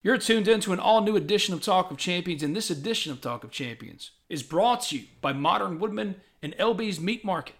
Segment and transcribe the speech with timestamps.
[0.00, 3.10] You're tuned in to an all new edition of Talk of Champions, and this edition
[3.10, 7.56] of Talk of Champions is brought to you by Modern Woodmen and LB's Meat Market.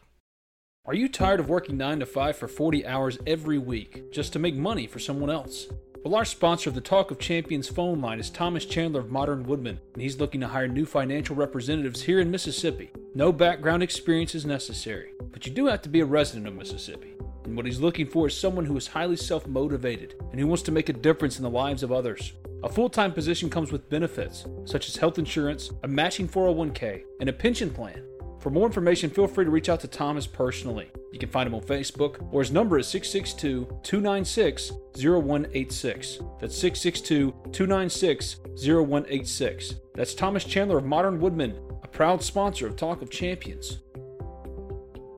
[0.84, 4.38] Are you tired of working 9 to 5 for 40 hours every week just to
[4.38, 5.66] make money for someone else?
[6.04, 9.42] Well, our sponsor of the Talk of Champions phone line is Thomas Chandler of Modern
[9.42, 12.92] Woodmen, and he's looking to hire new financial representatives here in Mississippi.
[13.16, 17.14] No background experience is necessary, but you do have to be a resident of Mississippi.
[17.48, 20.62] And what he's looking for is someone who is highly self motivated and who wants
[20.64, 22.34] to make a difference in the lives of others.
[22.62, 27.30] A full time position comes with benefits, such as health insurance, a matching 401k, and
[27.30, 28.05] a pension plan.
[28.38, 30.90] For more information, feel free to reach out to Thomas personally.
[31.10, 36.18] You can find him on Facebook, or his number is 662 296 0186.
[36.40, 39.74] That's 662 296 0186.
[39.94, 43.78] That's Thomas Chandler of Modern Woodmen, a proud sponsor of Talk of Champions.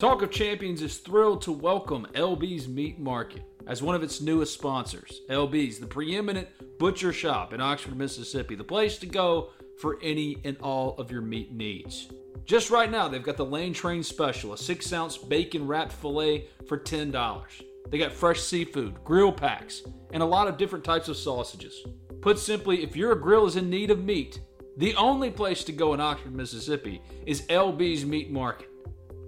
[0.01, 4.55] Talk of Champions is thrilled to welcome LB's Meat Market as one of its newest
[4.55, 5.21] sponsors.
[5.29, 6.49] LB's, the preeminent
[6.79, 11.21] butcher shop in Oxford, Mississippi, the place to go for any and all of your
[11.21, 12.09] meat needs.
[12.47, 16.49] Just right now, they've got the Lane Train Special, a six ounce bacon wrapped filet
[16.67, 17.63] for $10.
[17.91, 19.83] They got fresh seafood, grill packs,
[20.15, 21.79] and a lot of different types of sausages.
[22.23, 24.41] Put simply, if your grill is in need of meat,
[24.79, 28.70] the only place to go in Oxford, Mississippi is LB's Meat Market.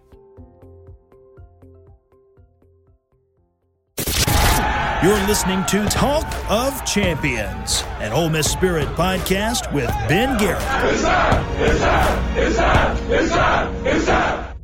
[5.03, 10.63] You're listening to Talk of Champions, an Ole Miss Spirit podcast with Ben Garrett.
[10.63, 11.61] It's time!
[11.61, 12.39] It's time!
[12.39, 13.11] It's time!
[13.11, 13.87] It's time!
[13.87, 14.55] It's time!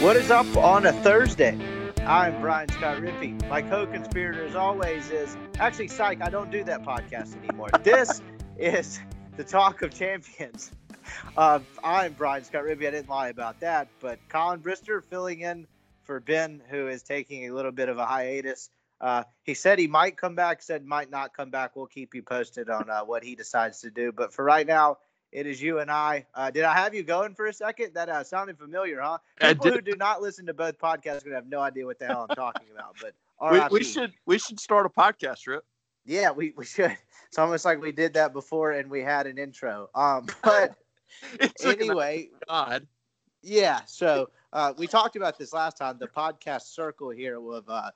[0.00, 1.71] What is up on a Thursday?
[2.06, 3.48] I'm Brian Scott Rippee.
[3.48, 6.20] My co-conspirator, as always, is actually psych.
[6.20, 7.68] I don't do that podcast anymore.
[7.84, 8.20] this
[8.58, 8.98] is
[9.36, 10.72] the Talk of Champions.
[11.36, 12.88] Uh, I'm Brian Scott Rippee.
[12.88, 13.86] I didn't lie about that.
[14.00, 15.68] But Collin Brister filling in
[16.02, 18.68] for Ben, who is taking a little bit of a hiatus.
[19.00, 20.60] Uh, he said he might come back.
[20.60, 21.76] Said might not come back.
[21.76, 24.10] We'll keep you posted on uh, what he decides to do.
[24.10, 24.98] But for right now,
[25.32, 26.26] it is you and I.
[26.34, 27.94] Uh, did I have you going for a second?
[27.94, 29.18] That uh, sounded familiar, huh?
[29.40, 32.06] People who do not listen to both podcasts are gonna have no idea what the
[32.06, 32.96] hell I'm talking about.
[33.00, 33.14] But
[33.72, 35.64] we, we, should we should start a podcast, Rip.
[36.04, 36.96] Yeah, we, we should.
[37.28, 39.88] It's almost like we did that before and we had an intro.
[39.94, 40.74] Um, but
[41.64, 42.86] anyway, God.
[43.42, 43.80] Yeah.
[43.86, 45.96] So uh, we talked about this last time.
[45.98, 47.90] The podcast circle here of uh,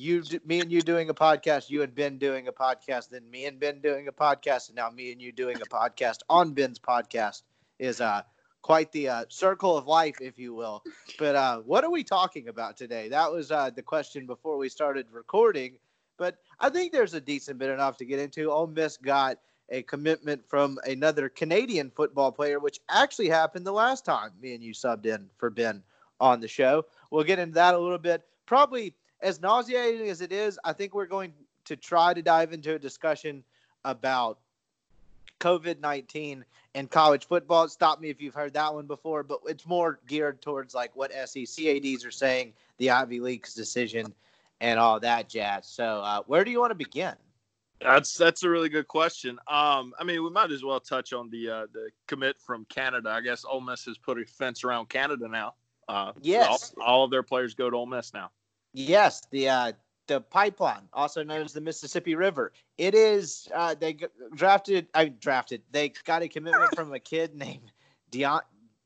[0.00, 3.46] you, me and you doing a podcast, you and Ben doing a podcast, then me
[3.46, 6.78] and Ben doing a podcast, and now me and you doing a podcast on Ben's
[6.78, 7.42] podcast
[7.78, 8.22] is uh
[8.62, 10.82] quite the uh, circle of life, if you will.
[11.18, 13.08] But uh, what are we talking about today?
[13.08, 15.76] That was uh, the question before we started recording.
[16.18, 18.50] But I think there's a decent bit enough to get into.
[18.50, 19.38] Ole Miss got
[19.70, 24.62] a commitment from another Canadian football player, which actually happened the last time me and
[24.62, 25.82] you subbed in for Ben
[26.20, 26.84] on the show.
[27.10, 28.22] We'll get into that a little bit.
[28.44, 31.32] Probably as nauseating as it is, I think we're going
[31.66, 33.44] to try to dive into a discussion
[33.84, 34.38] about
[35.40, 36.44] COVID 19
[36.74, 37.68] and college football.
[37.68, 41.12] Stop me if you've heard that one before, but it's more geared towards like what
[41.12, 44.12] SEC ADs are saying, the Ivy League's decision,
[44.60, 45.66] and all that jazz.
[45.66, 47.14] So, uh, where do you want to begin?
[47.80, 49.38] That's that's a really good question.
[49.48, 53.08] Um, I mean, we might as well touch on the uh, the commit from Canada.
[53.10, 55.54] I guess Ole Miss has put a fence around Canada now.
[55.88, 58.30] Uh, yes, all, all of their players go to Ole Miss now.
[58.72, 59.72] Yes, the uh,
[60.06, 62.52] the pipeline, also known as the Mississippi River.
[62.78, 63.96] It is uh, they
[64.34, 64.88] drafted.
[64.94, 65.62] I drafted.
[65.70, 67.72] They got a commitment from a kid named
[68.10, 68.42] Dion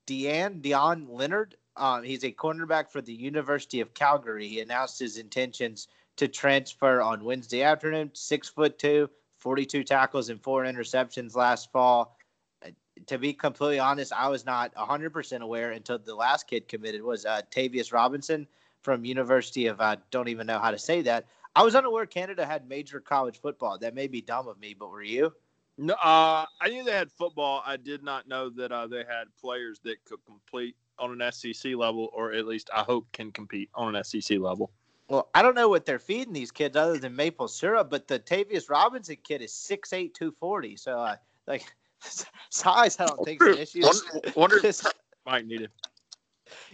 [0.07, 1.57] Deane Dion Leonard.
[1.77, 4.47] Um, he's a cornerback for the University of Calgary.
[4.47, 8.11] He announced his intentions to transfer on Wednesday afternoon.
[8.13, 12.17] Six foot two, 42 tackles and four interceptions last fall.
[12.65, 12.71] Uh,
[13.07, 17.27] to be completely honest, I was not 100% aware until the last kid committed was
[17.27, 18.47] uh, Tavius Robinson
[18.85, 21.25] from University of I don't even know how to say that.
[21.57, 23.79] I was unaware Canada had major college football.
[23.79, 25.33] That may be dumb of me, but were you?
[25.79, 27.63] No, uh, I knew they had football.
[27.67, 31.75] I did not know that uh, they had players that could complete on an SEC
[31.75, 34.71] level, or at least I hope can compete on an SEC level.
[35.09, 38.19] Well, I don't know what they're feeding these kids other than maple syrup, but the
[38.19, 40.77] Tavius Robinson kid is 6'8", 240.
[40.77, 41.17] So, uh,
[41.47, 41.65] like,
[42.51, 43.83] size, I don't think is an issue.
[43.83, 44.73] Wonder, wonder
[45.27, 45.71] might need it.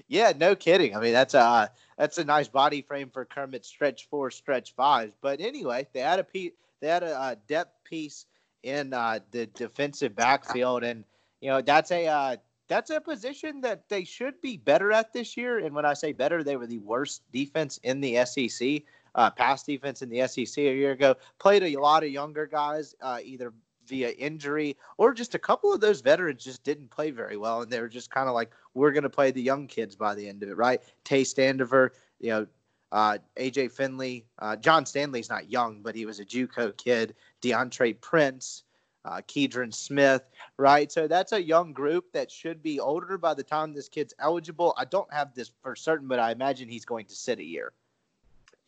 [0.09, 0.97] Yeah, no kidding.
[0.97, 5.13] I mean, that's a that's a nice body frame for Kermit stretch four, stretch five.
[5.21, 8.25] But anyway, they had a piece, they had a, depth piece
[8.63, 11.05] in uh, the defensive backfield, and
[11.43, 12.37] you know that's a uh,
[12.69, 15.59] that's a position that they should be better at this year.
[15.59, 18.81] And when I say better, they were the worst defense in the SEC,
[19.15, 21.17] uh, pass defense in the SEC a year ago.
[21.39, 23.53] Played a lot of younger guys, uh, either
[23.91, 27.71] via injury or just a couple of those veterans just didn't play very well, and
[27.71, 30.27] they were just kind of like, we're going to play the young kids by the
[30.27, 30.81] end of it, right?
[31.05, 32.47] Tay Standifer, you know,
[32.93, 37.15] uh, AJ Finley, uh, John Stanley's not young, but he was a JUCO kid.
[37.43, 38.65] DeAndre Prince,
[39.05, 40.23] uh, Keidron Smith,
[40.57, 40.91] right?
[40.91, 44.75] So that's a young group that should be older by the time this kid's eligible.
[44.77, 47.73] I don't have this for certain, but I imagine he's going to sit a year.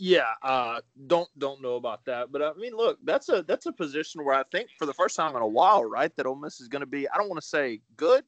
[0.04, 3.72] Yeah, uh, don't don't know about that, but I mean, look, that's a that's a
[3.72, 6.60] position where I think for the first time in a while, right, that Ole Miss
[6.60, 7.08] is going to be.
[7.08, 8.25] I don't want to say good,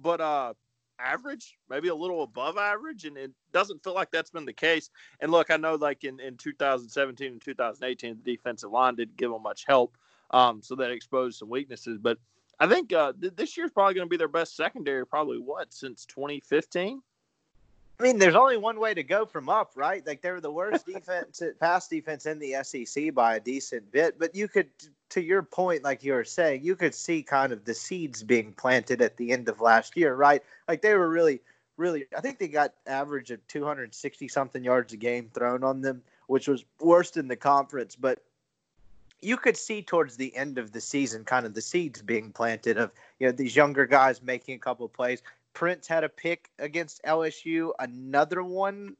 [0.00, 0.54] but uh,
[0.98, 4.88] average, maybe a little above average, and it doesn't feel like that's been the case.
[5.20, 9.30] And look, I know like in in 2017 and 2018, the defensive line didn't give
[9.30, 9.98] them much help,
[10.30, 11.98] um, so that exposed some weaknesses.
[12.00, 12.16] But
[12.58, 15.74] I think uh, th- this year's probably going to be their best secondary, probably what
[15.74, 17.02] since 2015.
[18.00, 20.06] I mean, there's only one way to go from up, right?
[20.06, 24.20] Like they were the worst defense, pass defense in the SEC by a decent bit.
[24.20, 24.68] But you could,
[25.10, 28.52] to your point, like you were saying, you could see kind of the seeds being
[28.52, 30.42] planted at the end of last year, right?
[30.68, 31.40] Like they were really,
[31.76, 32.06] really.
[32.16, 36.46] I think they got average of 260 something yards a game thrown on them, which
[36.46, 37.96] was worst in the conference.
[37.96, 38.22] But
[39.20, 42.78] you could see towards the end of the season, kind of the seeds being planted
[42.78, 45.20] of you know these younger guys making a couple plays.
[45.54, 47.72] Prince had a pick against LSU.
[47.78, 48.96] Another one,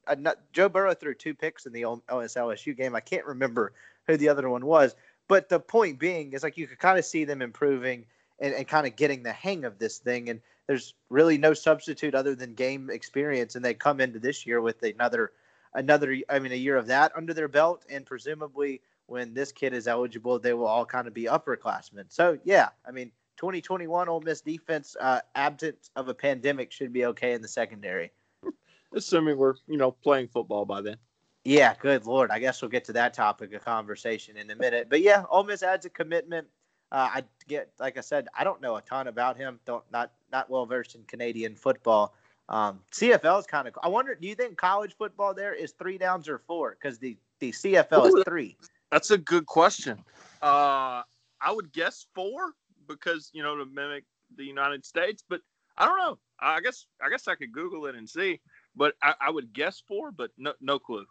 [0.52, 2.94] Joe Burrow threw two picks in the LSU game.
[2.94, 3.72] I can't remember
[4.06, 4.96] who the other one was,
[5.28, 8.06] but the point being is like you could kind of see them improving
[8.40, 10.30] and, and kind of getting the hang of this thing.
[10.30, 13.54] And there's really no substitute other than game experience.
[13.54, 15.32] And they come into this year with another,
[15.74, 19.72] another, I mean, a year of that under their belt, and presumably when this kid
[19.72, 22.04] is eligible, they will all kind of be upperclassmen.
[22.08, 27.06] So yeah, I mean 2021 Ole Miss defense, uh, absent of a pandemic, should be
[27.06, 28.10] okay in the secondary.
[28.94, 30.96] Assuming we're you know playing football by then.
[31.44, 32.30] Yeah, good lord.
[32.30, 34.88] I guess we'll get to that topic of conversation in a minute.
[34.90, 36.46] But yeah, Ole Miss adds a commitment.
[36.90, 39.60] Uh, I get, like I said, I don't know a ton about him.
[39.64, 42.14] Don't not not well versed in Canadian football.
[42.48, 43.74] Um, CFL is kind of.
[43.82, 44.14] I wonder.
[44.14, 46.76] Do you think college football there is three downs or four?
[46.80, 48.56] Because the the CFL is three.
[48.90, 50.02] That's a good question.
[50.42, 51.02] Uh,
[51.40, 52.54] I would guess four
[52.88, 54.04] because you know to mimic
[54.36, 55.22] the United States.
[55.28, 55.40] But
[55.76, 56.18] I don't know.
[56.40, 58.40] I guess I guess I could Google it and see.
[58.74, 61.06] But I, I would guess four, but no no clue.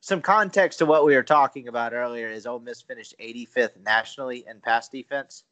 [0.00, 4.44] Some context to what we were talking about earlier is Ole Miss finished 85th nationally
[4.48, 5.42] in pass defense.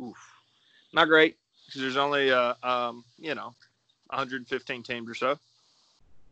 [0.00, 0.16] Oof,
[0.92, 1.36] not great
[1.66, 3.54] because there's only uh um you know
[4.10, 5.38] 115 teams or so.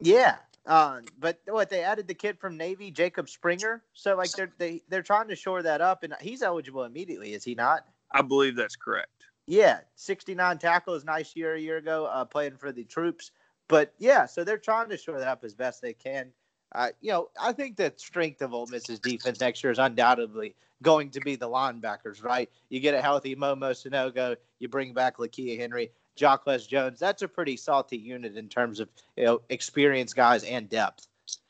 [0.01, 3.83] Yeah, uh, but what they added the kid from Navy, Jacob Springer.
[3.95, 7.45] So like they're they they're trying to shore that up, and he's eligible immediately, is
[7.45, 7.87] he not?
[8.13, 9.11] I believe that's correct.
[9.47, 13.31] Yeah, 69 tackles, nice year a year ago, uh, playing for the troops.
[13.69, 16.33] But yeah, so they're trying to shore that up as best they can.
[16.75, 20.57] Uh, you know, I think the strength of Ole Miss's defense next year is undoubtedly
[20.83, 22.51] going to be the linebackers, right?
[22.69, 25.93] You get a healthy MoMo Sanogo, you bring back Lakia Henry.
[26.17, 26.99] Jacquez Jones.
[26.99, 31.09] That's a pretty salty unit in terms of you know experienced guys and depth.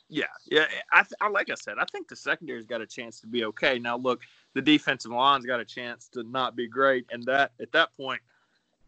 [0.09, 0.67] Yeah, yeah.
[0.93, 3.79] I, I like I said, I think the secondary's got a chance to be okay.
[3.79, 4.21] Now look,
[4.55, 8.21] the defensive line's got a chance to not be great, and that at that point,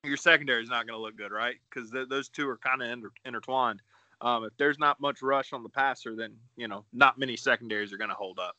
[0.05, 1.57] your secondary is not going to look good, right?
[1.69, 3.83] Because th- those two are kind of inter- intertwined.
[4.21, 7.93] Um, if there's not much rush on the passer, then you know not many secondaries
[7.93, 8.57] are going to hold up.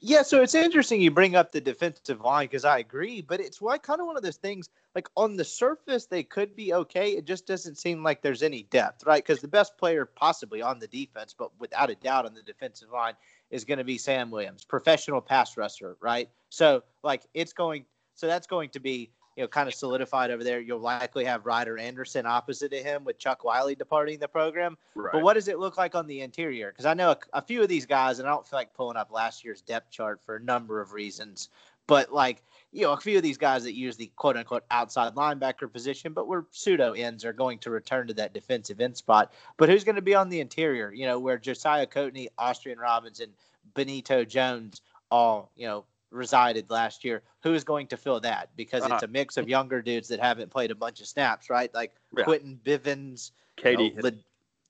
[0.00, 3.60] Yeah, so it's interesting you bring up the defensive line because I agree, but it's
[3.62, 7.12] why kind of one of those things like on the surface they could be okay.
[7.12, 9.24] It just doesn't seem like there's any depth, right?
[9.24, 12.90] Because the best player possibly on the defense, but without a doubt on the defensive
[12.92, 13.14] line,
[13.50, 16.28] is going to be Sam Williams, professional pass rusher, right?
[16.50, 20.42] So like it's going, so that's going to be you know, kind of solidified over
[20.42, 20.60] there.
[20.60, 24.76] You'll likely have Ryder Anderson opposite of him with Chuck Wiley departing the program.
[24.94, 25.12] Right.
[25.12, 26.70] But what does it look like on the interior?
[26.70, 28.96] Because I know a, a, few of these guys, and I don't feel like pulling
[28.96, 31.50] up last year's depth chart for a number of reasons.
[31.86, 35.14] but like you know, a few of these guys that use the quote unquote outside
[35.14, 39.32] linebacker position, but were pseudo ends are going to return to that defensive end spot.
[39.56, 40.92] But who's going to be on the interior?
[40.92, 43.30] You know, where Josiah Coatney, Austrian Robinson,
[43.74, 45.84] Benito Jones all, you know,
[46.16, 47.22] resided last year.
[47.42, 48.50] Who is going to fill that?
[48.56, 48.94] Because uh-huh.
[48.94, 51.72] it's a mix of younger dudes that haven't played a bunch of snaps, right?
[51.74, 52.24] Like yeah.
[52.24, 54.10] Quentin Bivens, KD, you know,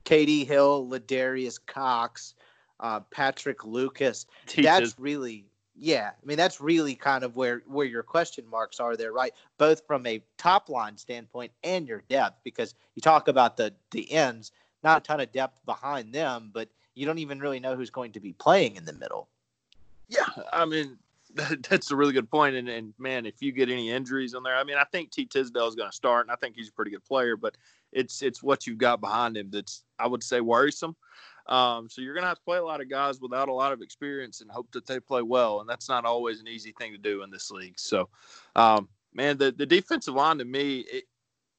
[0.05, 2.35] KD Hill, Ladarius Cox,
[2.81, 4.27] uh, Patrick Lucas.
[4.47, 4.65] Teaches.
[4.65, 5.47] That's really
[5.79, 9.33] yeah, I mean that's really kind of where where your question marks are there, right?
[9.59, 14.11] Both from a top line standpoint and your depth, because you talk about the the
[14.11, 17.91] ends, not a ton of depth behind them, but you don't even really know who's
[17.91, 19.29] going to be playing in the middle.
[20.09, 20.99] Yeah, I mean
[21.69, 22.57] that's a really good point.
[22.57, 25.27] And, and man, if you get any injuries on there, I mean, I think T
[25.27, 27.57] Tisdale is going to start, and I think he's a pretty good player, but
[27.93, 30.97] it's it's what you've got behind him that's I would say worrisome.
[31.49, 33.73] Um, so you're going to have to play a lot of guys without a lot
[33.73, 35.61] of experience and hope that they play well.
[35.61, 37.79] And that's not always an easy thing to do in this league.
[37.79, 38.09] So,
[38.57, 41.05] um, man, the, the defensive line to me, it,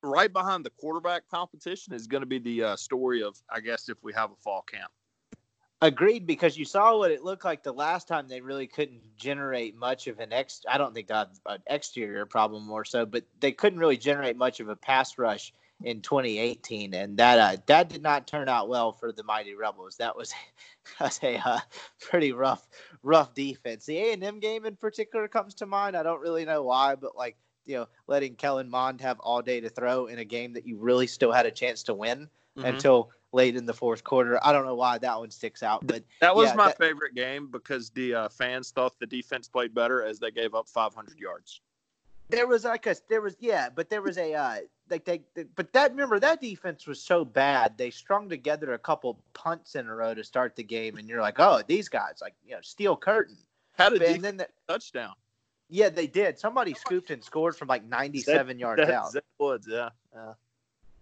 [0.04, 3.88] right behind the quarterback competition is going to be the uh, story of, I guess,
[3.88, 4.92] if we have a fall camp.
[5.82, 9.76] Agreed, because you saw what it looked like the last time they really couldn't generate
[9.76, 10.62] much of an ex.
[10.68, 11.28] I don't think an
[11.68, 15.54] exterior problem more so, but they couldn't really generate much of a pass rush
[15.84, 19.98] in 2018, and that uh, that did not turn out well for the mighty rebels.
[19.98, 20.34] That was,
[21.00, 21.60] was a uh,
[22.02, 22.68] pretty rough
[23.04, 23.86] rough defense.
[23.86, 25.96] The A and M game in particular comes to mind.
[25.96, 29.60] I don't really know why, but like you know, letting Kellen Mond have all day
[29.60, 32.66] to throw in a game that you really still had a chance to win mm-hmm.
[32.66, 34.40] until late in the fourth quarter.
[34.44, 37.16] I don't know why that one sticks out, but that was yeah, my that, favorite
[37.16, 41.20] game because the uh, fans thought the defense played better as they gave up 500
[41.20, 41.62] yards.
[42.30, 44.58] There was like a there was yeah, but there was a uh,
[44.90, 48.78] like they, they, but that remember that defense was so bad they strung together a
[48.78, 52.20] couple punts in a row to start the game and you're like oh these guys
[52.22, 53.38] like you know steel curtain.
[53.78, 55.14] How did and then the, touchdown.
[55.70, 56.40] Yeah they did.
[56.40, 60.34] Somebody scooped and scored from like 97 that, yards that, out that Woods yeah yeah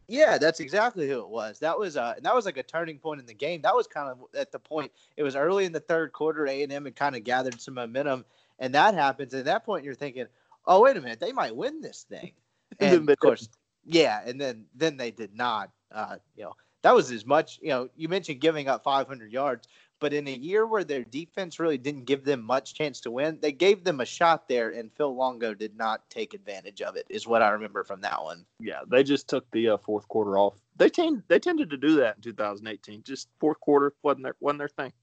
[0.08, 3.20] yeah that's exactly who it was that was uh that was like a turning point
[3.20, 5.80] in the game that was kind of at the point it was early in the
[5.80, 8.24] third quarter a&m had kind of gathered some momentum
[8.60, 10.26] and that happens at that point you're thinking
[10.66, 12.32] oh wait a minute they might win this thing
[12.80, 13.50] and of course
[13.86, 15.70] yeah, and then then they did not.
[15.92, 17.60] Uh, you know, that was as much.
[17.62, 19.68] You know, you mentioned giving up 500 yards,
[20.00, 23.40] but in a year where their defense really didn't give them much chance to win,
[23.42, 27.06] they gave them a shot there, and Phil Longo did not take advantage of it.
[27.10, 28.46] Is what I remember from that one.
[28.60, 30.56] Yeah, they just took the uh, fourth quarter off.
[30.76, 33.04] They tend they tended to do that in 2018.
[33.04, 34.94] Just fourth quarter wasn't their wasn't their thing.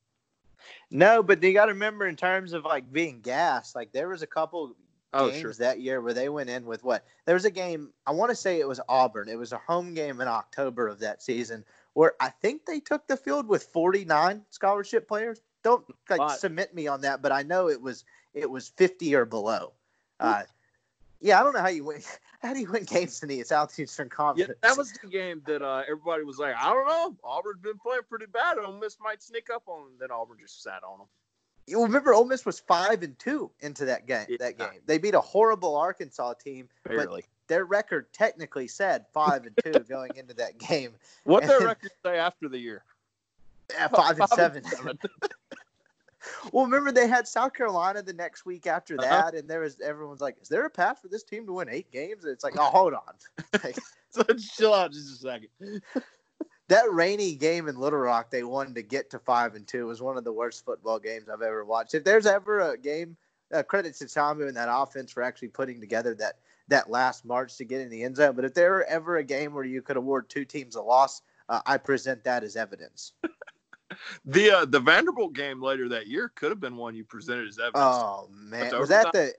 [0.90, 4.22] No, but you got to remember in terms of like being gas, like there was
[4.22, 4.76] a couple
[5.12, 5.52] oh, games sure.
[5.54, 7.04] that year where they went in with what?
[7.24, 9.28] There was a game, I want to say it was Auburn.
[9.28, 13.06] It was a home game in October of that season where I think they took
[13.06, 15.40] the field with 49 scholarship players.
[15.62, 19.24] Don't like submit me on that, but I know it was it was 50 or
[19.24, 19.72] below.
[20.18, 20.42] Uh,
[21.20, 22.02] yeah, I don't know how you win.
[22.42, 24.48] How do you win games in the Southeastern Conference?
[24.48, 27.16] Yeah, that was the game that uh, everybody was like, I don't know.
[27.22, 28.58] Auburn's been playing pretty bad.
[28.58, 29.92] Ole Miss might sneak up on them.
[30.00, 31.06] Then Auburn just sat on them
[31.66, 34.26] you remember Ole Miss was five and two into that game.
[34.28, 34.36] Yeah.
[34.40, 37.24] That game, they beat a horrible Arkansas team, Barely.
[37.52, 40.94] Their record technically said five and two going into that game.
[41.24, 42.84] What their record say after the year?
[43.72, 44.64] Yeah, five, five and seven.
[44.64, 44.98] And seven.
[46.52, 49.08] well, remember they had South Carolina the next week after uh-huh.
[49.08, 49.36] that, uh-huh.
[49.38, 51.90] and there was everyone's like, "Is there a path for this team to win eight
[51.90, 53.14] games?" And it's like, "Oh, hold on,
[53.64, 53.78] like,
[54.10, 55.82] so chill out just a second
[56.68, 60.00] that rainy game in Little Rock they wanted to get to five and two was
[60.00, 61.94] one of the worst football games I've ever watched.
[61.94, 63.16] If there's ever a game,
[63.52, 66.38] uh, credit to Tommy and that offense for actually putting together that
[66.68, 68.34] that last march to get in the end zone.
[68.34, 71.22] But if there were ever a game where you could award two teams a loss,
[71.48, 73.12] uh, I present that as evidence.
[74.24, 77.58] the uh, the Vanderbilt game later that year could have been one you presented as
[77.58, 77.74] evidence.
[77.76, 79.34] Oh man, was that the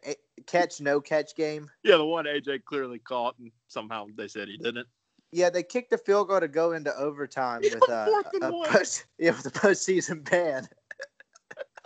[0.46, 1.70] catch no catch game?
[1.84, 4.88] Yeah, the one AJ clearly caught and somehow they said he didn't.
[5.32, 8.08] Yeah, they kicked the field goal to go into overtime with uh,
[8.42, 10.68] a, a post, yeah, with a postseason ban.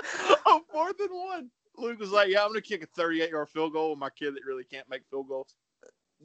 [0.46, 1.50] oh, fourth and one.
[1.78, 4.36] Luke was like, "Yeah, I'm gonna kick a 38 yard field goal with my kid
[4.36, 5.56] that really can't make field goals."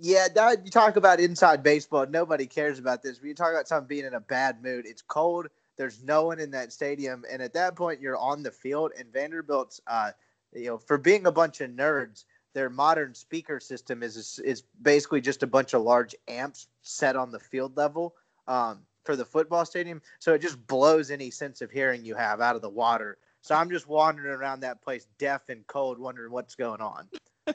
[0.01, 2.07] Yeah, that, you talk about inside baseball.
[2.07, 3.19] Nobody cares about this.
[3.19, 4.87] But you talk about someone being in a bad mood.
[4.87, 5.49] It's cold.
[5.77, 8.93] There's no one in that stadium, and at that point, you're on the field.
[8.99, 10.13] And Vanderbilt's, uh,
[10.55, 15.21] you know, for being a bunch of nerds, their modern speaker system is is basically
[15.21, 18.15] just a bunch of large amps set on the field level
[18.47, 20.01] um, for the football stadium.
[20.19, 23.19] So it just blows any sense of hearing you have out of the water.
[23.43, 27.09] So I'm just wandering around that place, deaf and cold, wondering what's going on.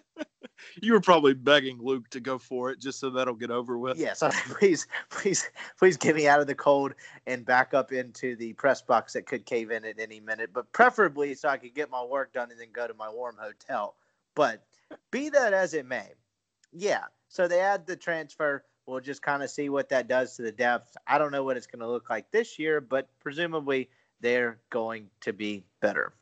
[0.82, 3.98] you were probably begging Luke to go for it just so that'll get over with.
[3.98, 4.22] Yes,
[4.60, 6.94] please, please, please get me out of the cold
[7.25, 10.72] and back up into the press box that could cave in at any minute, but
[10.74, 13.96] preferably so I could get my work done and then go to my warm hotel.
[14.36, 14.63] But
[15.10, 16.10] be that as it may,
[16.74, 17.06] yeah.
[17.29, 18.65] So they add the transfer.
[18.86, 20.98] We'll just kind of see what that does to the depth.
[21.08, 23.89] I don't know what it's going to look like this year, but presumably
[24.21, 26.13] they're going to be better.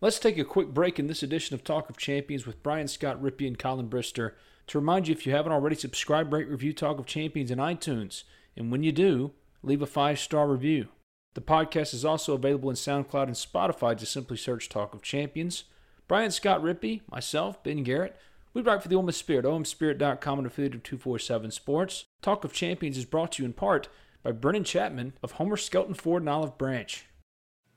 [0.00, 3.22] Let's take a quick break in this edition of Talk of Champions with Brian Scott
[3.22, 4.32] Rippee and Collin Brister
[4.66, 8.22] to remind you if you haven't already, subscribe, rate, review Talk of Champions in iTunes.
[8.56, 9.32] And when you do,
[9.62, 10.88] leave a five star review.
[11.34, 13.96] The podcast is also available in SoundCloud and Spotify.
[13.96, 15.64] Just simply search Talk of Champions.
[16.08, 18.16] Brian Scott Rippee, myself, Ben Garrett,
[18.52, 22.06] we write for the Ole Spirit, omspirit.com, and affiliate of 247 Sports.
[22.20, 23.88] Talk of Champions is brought to you in part
[24.22, 27.06] by Brennan Chapman of Homer Skelton Ford and Olive Branch.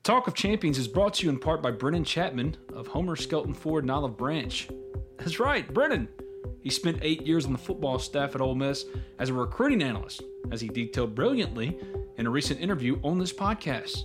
[0.03, 3.53] Talk of Champions is brought to you in part by Brennan Chapman of Homer Skelton
[3.53, 4.67] Ford and Olive Branch.
[5.17, 6.09] That's right, Brennan.
[6.59, 8.83] He spent eight years on the football staff at Ole Miss
[9.19, 11.79] as a recruiting analyst, as he detailed brilliantly
[12.17, 14.03] in a recent interview on this podcast.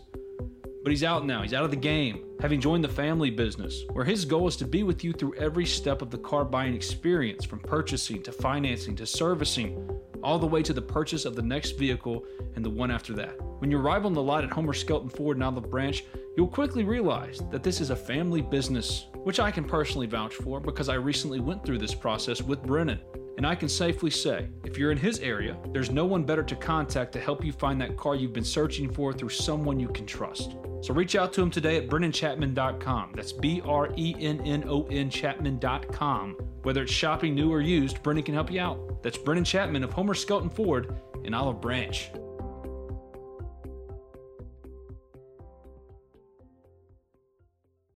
[0.84, 4.04] But he's out now, he's out of the game, having joined the family business, where
[4.04, 7.44] his goal is to be with you through every step of the car buying experience,
[7.44, 9.90] from purchasing to financing to servicing,
[10.22, 12.24] all the way to the purchase of the next vehicle
[12.56, 13.40] and the one after that.
[13.60, 16.04] When you arrive on the lot at Homer Skelton Ford and Olive Branch,
[16.36, 20.60] you'll quickly realize that this is a family business, which I can personally vouch for
[20.60, 23.00] because I recently went through this process with Brennan.
[23.38, 26.56] And I can safely say, if you're in his area, there's no one better to
[26.56, 30.06] contact to help you find that car you've been searching for through someone you can
[30.06, 30.56] trust.
[30.80, 33.12] So reach out to him today at brennanchapman.com.
[33.14, 36.32] That's B R E N N O N Chapman.com.
[36.62, 39.04] Whether it's shopping new or used, Brennan can help you out.
[39.04, 42.10] That's Brennan Chapman of Homer Skelton Ford in Olive Branch.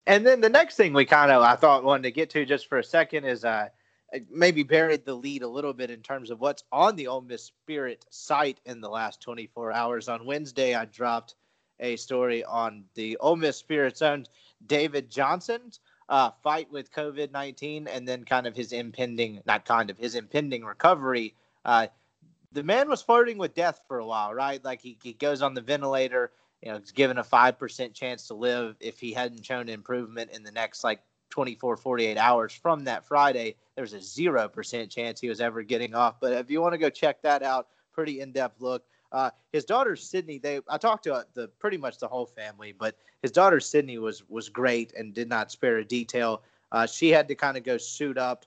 [0.07, 2.69] And then the next thing we kind of I thought wanted to get to just
[2.69, 3.71] for a second is uh
[4.31, 7.45] maybe buried the lead a little bit in terms of what's on the Ole Miss
[7.45, 10.09] Spirit site in the last 24 hours.
[10.09, 11.35] On Wednesday, I dropped
[11.79, 14.27] a story on the Ole Miss Spirit's own
[14.67, 19.91] David Johnson's uh, fight with COVID 19 and then kind of his impending, not kind
[19.91, 21.35] of, his impending recovery.
[21.65, 21.87] Uh,
[22.53, 24.63] the man was flirting with death for a while, right?
[24.65, 28.35] Like he, he goes on the ventilator, you know, he's given a 5% chance to
[28.35, 31.01] live if he hadn't shown improvement in the next like
[31.31, 33.57] 24, 48 hours from that Friday.
[33.77, 36.21] There's a 0% chance he was ever getting off.
[36.21, 38.85] But if you want to go check that out, pretty in depth look.
[39.13, 42.73] Uh, his daughter Sydney, they I talked to uh, the pretty much the whole family,
[42.73, 46.43] but his daughter Sydney was was great and did not spare a detail.
[46.71, 48.47] Uh, she had to kind of go suit up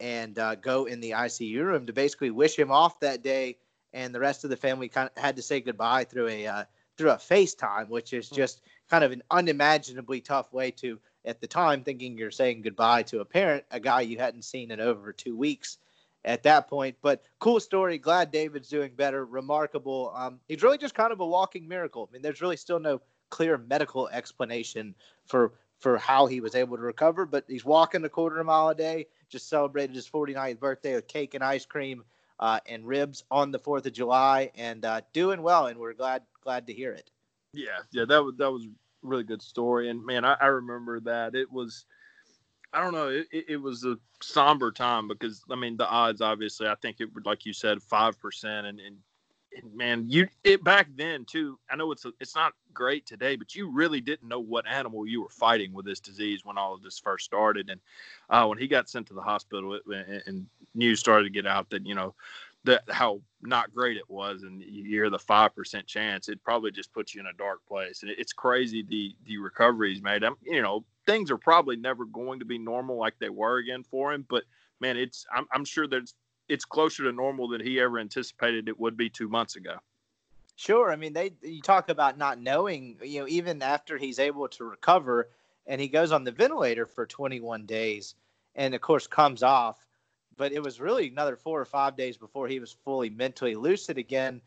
[0.00, 3.58] and uh, go in the ICU room to basically wish him off that day,
[3.92, 6.64] and the rest of the family kind of had to say goodbye through a uh,
[6.96, 8.36] through a FaceTime, which is hmm.
[8.36, 13.02] just kind of an unimaginably tough way to at the time thinking you're saying goodbye
[13.04, 15.78] to a parent, a guy you hadn't seen in over two weeks
[16.24, 16.96] at that point.
[17.02, 17.98] But cool story.
[17.98, 19.24] Glad David's doing better.
[19.24, 20.12] Remarkable.
[20.14, 22.08] Um, he's really just kind of a walking miracle.
[22.08, 23.00] I mean, there's really still no
[23.30, 24.94] clear medical explanation
[25.26, 28.74] for for how he was able to recover, but he's walking a quarter mile a
[28.74, 29.06] day.
[29.28, 32.02] Just celebrated his 49th birthday with cake and ice cream
[32.40, 35.66] uh, and ribs on the 4th of July, and uh, doing well.
[35.66, 37.10] And we're glad glad to hear it.
[37.52, 38.66] Yeah, yeah, that was that was
[39.02, 39.90] really good story.
[39.90, 41.86] And man, I, I remember that it was
[42.72, 43.08] I don't know.
[43.08, 47.12] It, it, was a somber time because I mean the odds obviously I think it
[47.14, 48.96] would like you said five percent and, and,
[49.56, 51.58] and man you it back then too.
[51.70, 55.06] I know it's a, it's not great today, but you really didn't know what animal
[55.06, 57.70] you were fighting with this disease when all of this first started.
[57.70, 57.80] And
[58.28, 61.46] uh, when he got sent to the hospital it, and, and news started to get
[61.46, 62.14] out that you know
[62.64, 66.70] that how not great it was, and you hear the five percent chance, it probably
[66.70, 68.02] just puts you in a dark place.
[68.02, 70.24] And it's crazy the the recovery he's made.
[70.24, 73.84] I'm, you know, things are probably never going to be normal like they were again
[73.84, 74.44] for him, but
[74.80, 76.14] man, it's I'm, I'm sure that it's,
[76.48, 79.76] it's closer to normal than he ever anticipated it would be two months ago.
[80.56, 84.48] Sure, I mean they you talk about not knowing, you know, even after he's able
[84.48, 85.30] to recover
[85.66, 88.16] and he goes on the ventilator for 21 days
[88.56, 89.87] and of course comes off
[90.38, 93.98] but it was really another four or five days before he was fully mentally lucid
[93.98, 94.40] again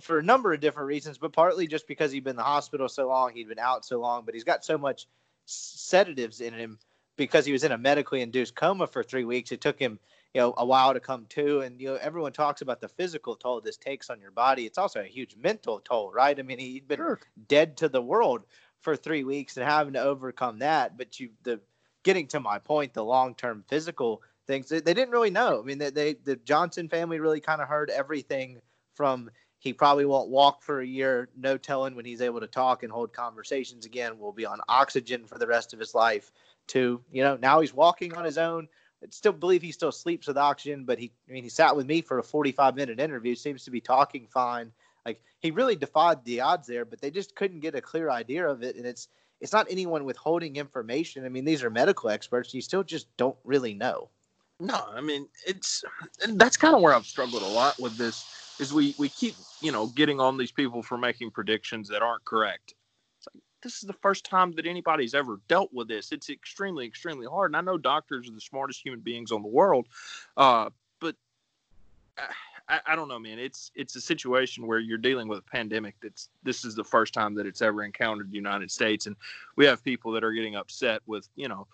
[0.00, 2.88] for a number of different reasons, but partly just because he'd been in the hospital
[2.88, 5.06] so long, he'd been out so long, but he's got so much
[5.46, 6.78] sedatives in him
[7.16, 9.50] because he was in a medically induced coma for three weeks.
[9.50, 9.98] It took him,
[10.34, 11.60] you know, a while to come to.
[11.60, 14.66] And, you know, everyone talks about the physical toll this takes on your body.
[14.66, 16.38] It's also a huge mental toll, right?
[16.38, 17.20] I mean, he'd been sure.
[17.48, 18.42] dead to the world
[18.80, 20.98] for three weeks and having to overcome that.
[20.98, 21.60] But you, the,
[22.02, 24.68] getting to my point, the long term physical things.
[24.68, 25.60] They, they didn't really know.
[25.60, 28.60] I mean, they, they the Johnson family really kind of heard everything
[28.94, 29.30] from
[29.60, 32.92] he probably won't walk for a year, no telling when he's able to talk and
[32.92, 34.18] hold conversations again.
[34.18, 36.32] Will be on oxygen for the rest of his life.
[36.68, 38.68] To you know, now he's walking on his own.
[39.02, 41.86] I still believe he still sleeps with oxygen, but he, I mean, he sat with
[41.86, 43.36] me for a 45 minute interview.
[43.36, 44.72] Seems to be talking fine.
[45.06, 48.48] Like he really defied the odds there, but they just couldn't get a clear idea
[48.48, 48.76] of it.
[48.76, 49.08] And it's
[49.40, 51.24] it's not anyone withholding information.
[51.24, 52.52] I mean, these are medical experts.
[52.52, 54.10] You still just don't really know.
[54.60, 55.84] No, I mean it's
[56.30, 58.56] that's kind of where I've struggled a lot with this.
[58.58, 62.24] Is we we keep you know getting on these people for making predictions that aren't
[62.24, 62.74] correct.
[63.32, 66.10] Like this is the first time that anybody's ever dealt with this.
[66.10, 69.48] It's extremely extremely hard, and I know doctors are the smartest human beings on the
[69.48, 69.86] world,
[70.36, 71.14] uh, but.
[72.16, 72.22] Uh,
[72.70, 73.38] I, I, don't know, man.
[73.38, 75.94] It's it's a situation where you're dealing with a pandemic.
[76.02, 79.16] That's this is the first time that it's ever encountered the United States, and
[79.56, 81.66] we have people that are getting upset with you know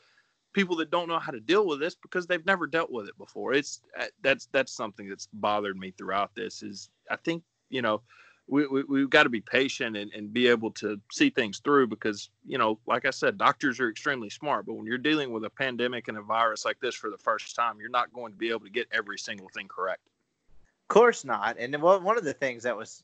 [0.55, 3.19] people that don't know how to deal with this because they've never dealt with it
[3.19, 3.53] before.
[3.53, 6.63] It's uh, that's that's something that's bothered me throughout this.
[6.63, 8.01] Is I think you know
[8.47, 11.89] we, we we've got to be patient and, and be able to see things through
[11.89, 15.45] because you know like I said, doctors are extremely smart, but when you're dealing with
[15.45, 18.39] a pandemic and a virus like this for the first time, you're not going to
[18.39, 20.03] be able to get every single thing correct.
[20.89, 21.57] Of course not.
[21.59, 23.03] And one of the things that was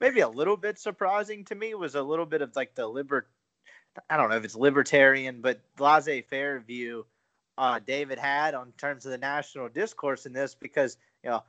[0.00, 3.26] maybe a little bit surprising to me was a little bit of like the liber
[4.08, 7.06] I don't know if it's libertarian, but laissez faire view
[7.58, 11.42] uh, David had on terms of the national discourse in this because, you know,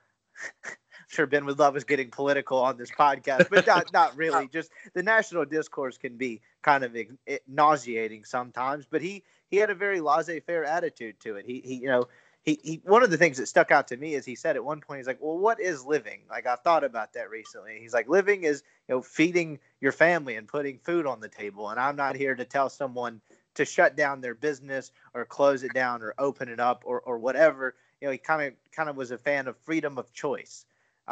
[0.66, 0.76] I'm
[1.08, 4.48] sure Ben would love us getting political on this podcast, but not, not really.
[4.48, 6.96] Just the national discourse can be kind of
[7.48, 11.46] nauseating sometimes, but he, he had a very laissez faire attitude to it.
[11.46, 12.08] He, he, you know,
[12.44, 14.64] he, he one of the things that stuck out to me is he said at
[14.64, 16.22] one point he's like well what is living?
[16.30, 17.80] Like i've thought about that recently.
[17.80, 21.70] He's like living is you know feeding your family and putting food on the table
[21.70, 23.22] and i'm not here to tell someone
[23.56, 27.18] to shut down their business or close it down or open it up or, or
[27.18, 27.76] whatever.
[28.02, 30.66] You know he kind of kind of was a fan of freedom of choice.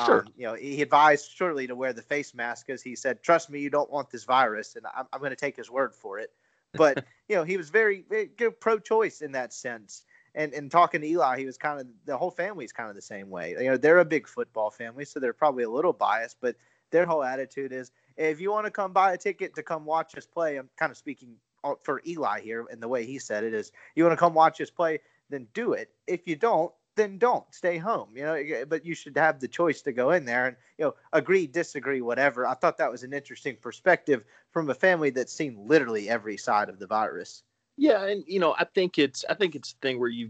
[0.06, 0.22] Sure.
[0.22, 3.50] Um, you know, he advised shortly to wear the face mask because he said, "Trust
[3.50, 6.18] me, you don't want this virus," and I'm, I'm going to take his word for
[6.20, 6.32] it.
[6.74, 10.04] But you know, he was very, very pro-choice in that sense
[10.36, 13.02] and and talking to Eli, he was kind of the whole family's kind of the
[13.02, 13.56] same way.
[13.60, 16.56] You know, they're a big football family, so they're probably a little biased, but
[16.92, 20.18] their whole attitude is if you want to come buy a ticket to come watch
[20.18, 21.36] us play, I'm kind of speaking
[21.84, 24.60] for Eli here, and the way he said it is, you want to come watch
[24.62, 25.92] us play, then do it.
[26.08, 28.10] If you don't, then don't stay home.
[28.16, 30.58] You know, eh, eh, but you should have the choice to go in there and
[30.78, 32.46] you know agree, disagree, whatever.
[32.46, 36.70] I thought that was an interesting perspective from a family that's seen literally every side
[36.70, 37.44] of the virus.
[37.82, 40.30] Yeah, and you know, I think it's I think it's a thing where you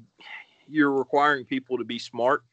[0.70, 2.44] you're requiring people to be smart.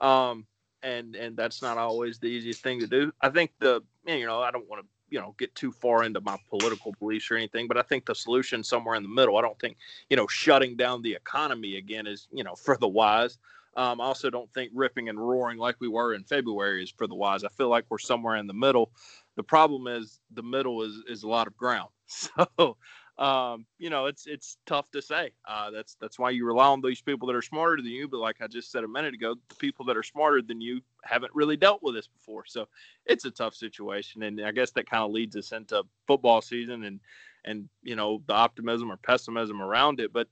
[0.00, 0.46] Um,
[0.82, 3.12] and and that's not always the easiest thing to do.
[3.20, 6.20] I think the you know, I don't want to you know get too far into
[6.22, 9.40] my political beliefs or anything but i think the solution somewhere in the middle i
[9.40, 9.78] don't think
[10.10, 13.38] you know shutting down the economy again is you know for the wise
[13.78, 17.06] um, i also don't think ripping and roaring like we were in february is for
[17.06, 18.90] the wise i feel like we're somewhere in the middle
[19.36, 22.76] the problem is the middle is is a lot of ground so
[23.18, 25.32] um, you know, it's it's tough to say.
[25.46, 28.06] Uh, that's that's why you rely on these people that are smarter than you.
[28.06, 30.80] But like I just said a minute ago, the people that are smarter than you
[31.02, 32.68] haven't really dealt with this before, so
[33.06, 34.22] it's a tough situation.
[34.22, 37.00] And I guess that kind of leads us into football season and
[37.44, 40.12] and you know the optimism or pessimism around it.
[40.12, 40.28] But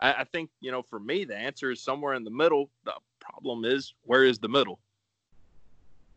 [0.00, 2.70] I, I think you know for me the answer is somewhere in the middle.
[2.84, 4.80] The problem is where is the middle?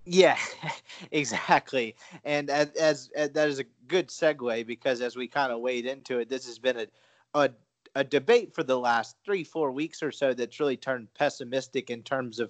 [0.06, 0.38] Yeah,
[1.12, 1.96] exactly.
[2.26, 5.86] And as, as, as, that is a good segue because as we kind of wade
[5.86, 6.88] into it, this has been a,
[7.34, 7.50] a
[7.96, 12.02] a debate for the last three four weeks or so that's really turned pessimistic in
[12.02, 12.50] terms of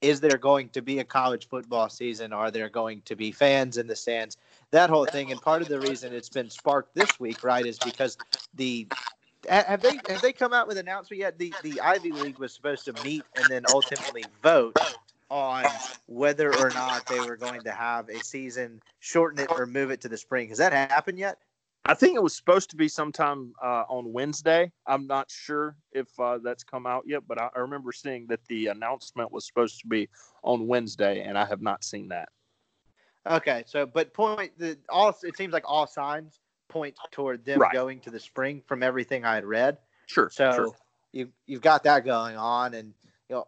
[0.00, 2.32] is there going to be a college football season?
[2.32, 4.38] Are there going to be fans in the stands?
[4.70, 5.30] That whole thing.
[5.30, 8.16] And part of the reason it's been sparked this week, right, is because
[8.54, 8.88] the
[9.48, 11.38] have they have they come out with an announcement yet?
[11.38, 14.76] The the Ivy League was supposed to meet and then ultimately vote
[15.30, 15.64] on
[16.06, 20.00] whether or not they were going to have a season, shorten it or move it
[20.02, 20.48] to the spring.
[20.48, 21.38] Has that happened yet?
[21.86, 24.70] I think it was supposed to be sometime uh, on Wednesday.
[24.86, 28.40] I'm not sure if uh, that's come out yet, but I, I, remember seeing that
[28.48, 30.08] the announcement was supposed to be
[30.42, 32.28] on Wednesday, and I have not seen that.
[33.26, 37.72] Okay, so but point the all it seems like all signs point toward them right.
[37.72, 39.78] going to the spring from everything I had read.
[40.06, 40.30] Sure.
[40.30, 40.72] So sure.
[41.12, 42.94] you you've got that going on, and
[43.30, 43.46] you know,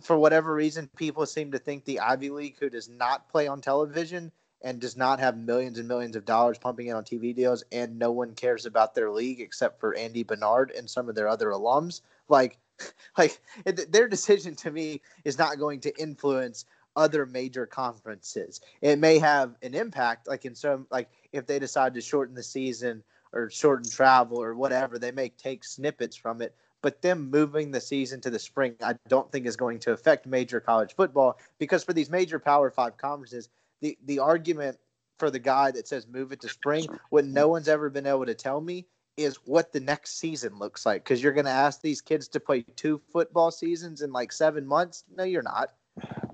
[0.00, 3.60] for whatever reason, people seem to think the Ivy League, who does not play on
[3.60, 4.30] television
[4.62, 7.98] and does not have millions and millions of dollars pumping in on TV deals, and
[7.98, 11.48] no one cares about their league except for Andy Bernard and some of their other
[11.48, 12.58] alums, like,
[13.18, 16.64] like their decision to me is not going to influence
[16.96, 18.60] other major conferences.
[18.80, 22.42] It may have an impact, like in some, like if they decide to shorten the
[22.42, 27.70] season or shorten travel or whatever, they may take snippets from it but them moving
[27.70, 31.38] the season to the spring, I don't think is going to affect major college football
[31.58, 33.48] because for these major Power Five conferences,
[33.80, 34.76] the the argument
[35.18, 38.26] for the guy that says move it to spring, what no one's ever been able
[38.26, 38.84] to tell me
[39.16, 42.38] is what the next season looks like because you're going to ask these kids to
[42.38, 45.04] play two football seasons in like seven months.
[45.16, 45.70] No, you're not.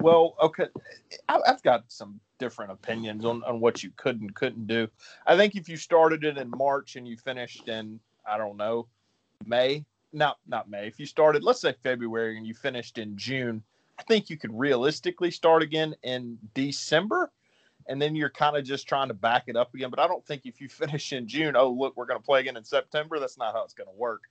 [0.00, 0.66] Well, okay,
[1.28, 4.88] I, have got some different opinions on, on what you could and couldn't do.
[5.28, 8.88] I think if you started it in March and you finished in, I don't know,
[9.46, 10.86] May, not not May.
[10.86, 13.62] If you started, let's say February and you finished in June,
[13.98, 17.30] I think you could realistically start again in December.
[17.88, 19.90] And then you're kind of just trying to back it up again.
[19.90, 22.40] But I don't think if you finish in June, oh look, we're going to play
[22.40, 23.18] again in September.
[23.18, 24.22] That's not how it's going to work.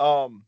[0.00, 0.44] Um,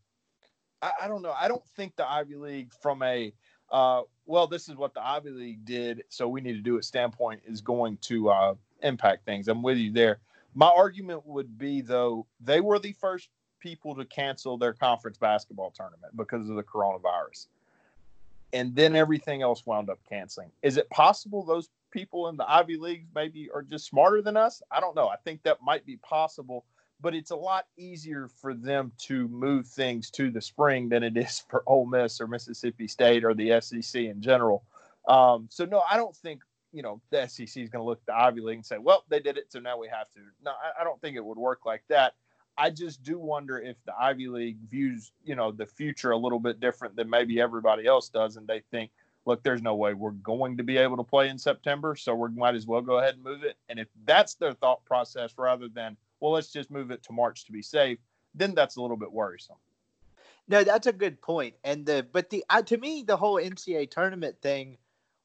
[0.82, 1.34] I, I don't know.
[1.38, 3.32] I don't think the Ivy League from a
[3.70, 6.84] uh, well, this is what the Ivy League did, so we need to do it
[6.84, 9.46] standpoint is going to uh, impact things.
[9.48, 10.20] I'm with you there.
[10.54, 13.28] My argument would be though they were the first
[13.60, 17.46] people to cancel their conference basketball tournament because of the coronavirus.
[18.52, 20.50] And then everything else wound up canceling.
[20.62, 24.62] Is it possible those people in the Ivy Leagues maybe are just smarter than us?
[24.70, 25.08] I don't know.
[25.08, 26.64] I think that might be possible,
[27.00, 31.16] but it's a lot easier for them to move things to the spring than it
[31.16, 34.64] is for Ole Miss or Mississippi State or the SEC in general.
[35.06, 36.42] Um, so no, I don't think
[36.72, 39.04] you know the SEC is going to look at the Ivy League and say, "Well,
[39.08, 41.38] they did it, so now we have to." No, I, I don't think it would
[41.38, 42.14] work like that.
[42.58, 46.40] I just do wonder if the Ivy League views, you know, the future a little
[46.40, 48.90] bit different than maybe everybody else does, and they think,
[49.24, 52.28] look, there's no way we're going to be able to play in September, so we
[52.30, 53.56] might as well go ahead and move it.
[53.68, 57.44] And if that's their thought process, rather than, well, let's just move it to March
[57.46, 57.98] to be safe,
[58.34, 59.56] then that's a little bit worrisome.
[60.48, 61.54] No, that's a good point.
[61.64, 64.78] And the but the uh, to me the whole NCAA tournament thing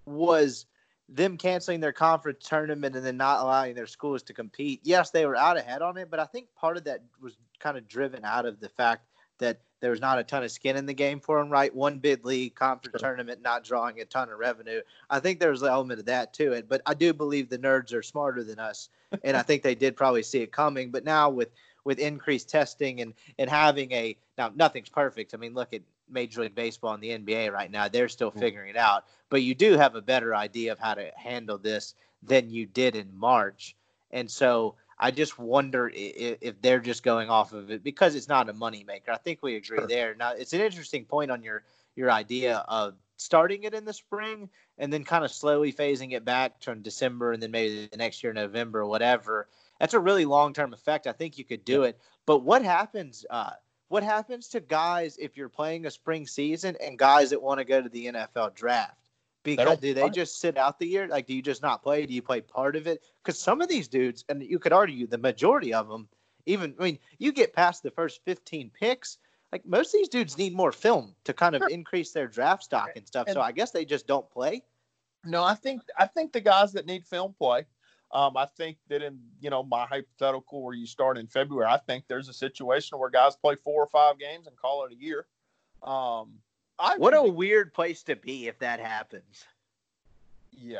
[0.06, 0.68] was
[1.08, 4.82] them canceling their conference tournament and then not allowing their schools to compete.
[4.84, 7.78] Yes, they were out ahead on it, but I think part of that was kind
[7.78, 9.06] of driven out of the fact
[9.38, 11.74] that there was not a ton of skin in the game for them, right?
[11.74, 13.08] One bid league conference sure.
[13.08, 14.82] tournament not drawing a ton of revenue.
[15.12, 17.94] I think there's an element of that to it, but I do believe the nerds
[17.94, 18.90] are smarter than us,
[19.24, 20.90] and I think they did probably see it coming.
[20.90, 21.50] But now with
[21.84, 25.36] with increased testing and and having a now nothing's perfect.
[25.36, 27.88] I mean, look at Major League Baseball and the NBA right now.
[27.88, 31.12] They're still figuring it out, but you do have a better idea of how to
[31.16, 31.94] handle this
[32.24, 33.76] than you did in March.
[34.10, 38.30] And so I just wonder if, if they're just going off of it because it's
[38.30, 39.10] not a moneymaker.
[39.10, 39.88] I think we agree sure.
[39.88, 40.16] there.
[40.16, 41.64] Now, it's an interesting point on your
[41.96, 46.26] your idea of starting it in the spring and then kind of slowly phasing it
[46.26, 49.48] back to December and then maybe the next year November whatever.
[49.80, 51.08] That's a really long term effect.
[51.08, 52.00] I think you could do it.
[52.26, 53.26] But what happens?
[53.30, 53.52] Uh,
[53.88, 57.66] what happens to guys if you're playing a spring season and guys that want to
[57.66, 59.05] go to the NFL draft?
[59.46, 61.08] Because do they just sit out the year?
[61.08, 62.06] Like, do you just not play?
[62.06, 63.04] Do you play part of it?
[63.24, 66.10] Because some of these dudes, and you could argue the majority of them,
[66.48, 69.20] even I mean, you get past the first 15 picks,
[69.52, 71.70] like most of these dudes need more film to kind of sure.
[71.70, 73.28] increase their draft stock and stuff.
[73.28, 74.64] And so I guess they just don't play.
[75.24, 77.66] No, I think I think the guys that need film play.
[78.12, 81.78] Um, I think that in you know my hypothetical where you start in February, I
[81.78, 84.96] think there's a situation where guys play four or five games and call it a
[84.96, 85.26] year.
[85.84, 86.34] Um,
[86.78, 89.46] I what a weird place to be if that happens.
[90.52, 90.80] Yeah,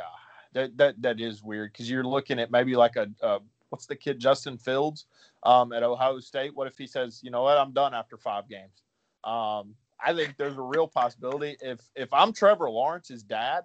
[0.52, 3.96] that that that is weird because you're looking at maybe like a, a what's the
[3.96, 5.06] kid Justin Fields
[5.42, 6.54] um, at Ohio State.
[6.54, 8.82] What if he says, you know what, I'm done after five games?
[9.24, 13.64] Um, I think there's a real possibility if if I'm Trevor Lawrence's dad,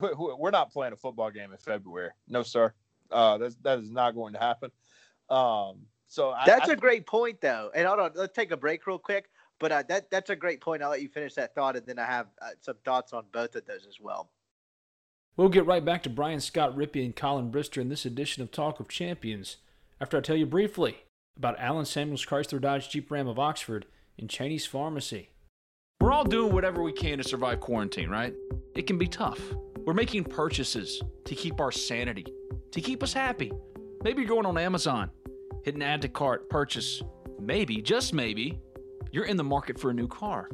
[0.00, 2.10] we're not playing a football game in February.
[2.28, 2.72] No, sir.
[3.10, 4.70] Uh, that's, that is not going to happen.
[5.30, 7.70] Um, so that's I, a I, great point, though.
[7.74, 9.30] And hold on, let's take a break real quick.
[9.60, 10.82] But uh, that that's a great point.
[10.82, 13.54] I'll let you finish that thought, and then I have uh, some thoughts on both
[13.56, 14.30] of those as well.
[15.36, 18.50] We'll get right back to Brian Scott Rippee and Collin Brister in this edition of
[18.50, 19.58] Talk of Champions
[20.00, 20.98] after I tell you briefly
[21.36, 23.86] about Alan Samuels Chrysler Dodge Jeep Ram of Oxford
[24.18, 25.30] and Cheney's Pharmacy.
[26.00, 28.34] We're all doing whatever we can to survive quarantine, right?
[28.74, 29.40] It can be tough.
[29.84, 32.26] We're making purchases to keep our sanity
[32.72, 33.52] to keep us happy.
[34.02, 35.10] Maybe you're going on Amazon,
[35.64, 37.02] hit an add to cart, purchase.
[37.40, 38.60] Maybe, just maybe,
[39.10, 40.50] you're in the market for a new car.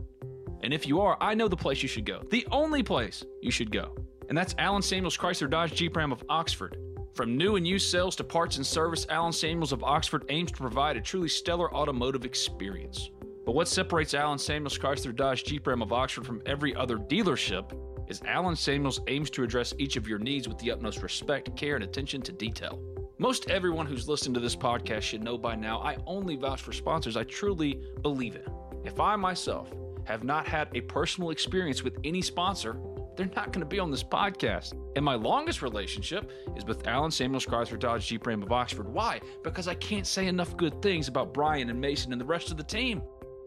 [0.62, 2.23] And if you are, I know the place you should go.
[2.31, 3.95] The only place you should go.
[4.29, 6.79] And that's Alan Samuels Chrysler Dodge Jeep Ram of Oxford.
[7.14, 10.59] From new and used sales to parts and service, Alan Samuels of Oxford aims to
[10.59, 13.11] provide a truly stellar automotive experience.
[13.45, 17.79] But what separates Alan Samuels Chrysler Dodge Jeep Ram of Oxford from every other dealership
[18.09, 21.75] is Alan Samuels aims to address each of your needs with the utmost respect, care,
[21.75, 22.81] and attention to detail.
[23.18, 26.72] Most everyone who's listened to this podcast should know by now I only vouch for
[26.72, 28.42] sponsors I truly believe in.
[28.85, 29.72] If I myself
[30.03, 32.77] have not had a personal experience with any sponsor,
[33.16, 34.74] they're not going to be on this podcast.
[34.96, 38.92] And my longest relationship is with Alan Samuels Chrysler Dodge Jeep Ram of Oxford.
[38.92, 39.20] Why?
[39.44, 42.57] Because I can't say enough good things about Brian and Mason and the rest of
[42.57, 43.00] the team.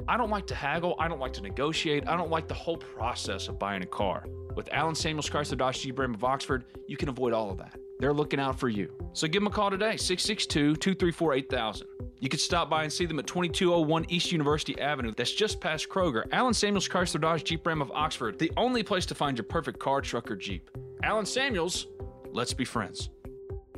[0.08, 0.96] I don't like to haggle.
[0.98, 2.08] I don't like to negotiate.
[2.08, 4.24] I don't like the whole process of buying a car.
[4.56, 7.78] With Alan Samuels Chrysler Dodge Jeep Ram of Oxford, you can avoid all of that.
[8.00, 8.92] They're looking out for you.
[9.14, 11.88] So give them a call today, 662 234 8000.
[12.20, 15.14] You can stop by and see them at 2201 East University Avenue.
[15.16, 16.24] That's just past Kroger.
[16.32, 19.80] Alan Samuels Chrysler Dodge Jeep Ram of Oxford, the only place to find your perfect
[19.80, 20.70] car, truck, or Jeep.
[21.04, 21.88] Alan Samuels
[22.32, 23.10] let's be friends.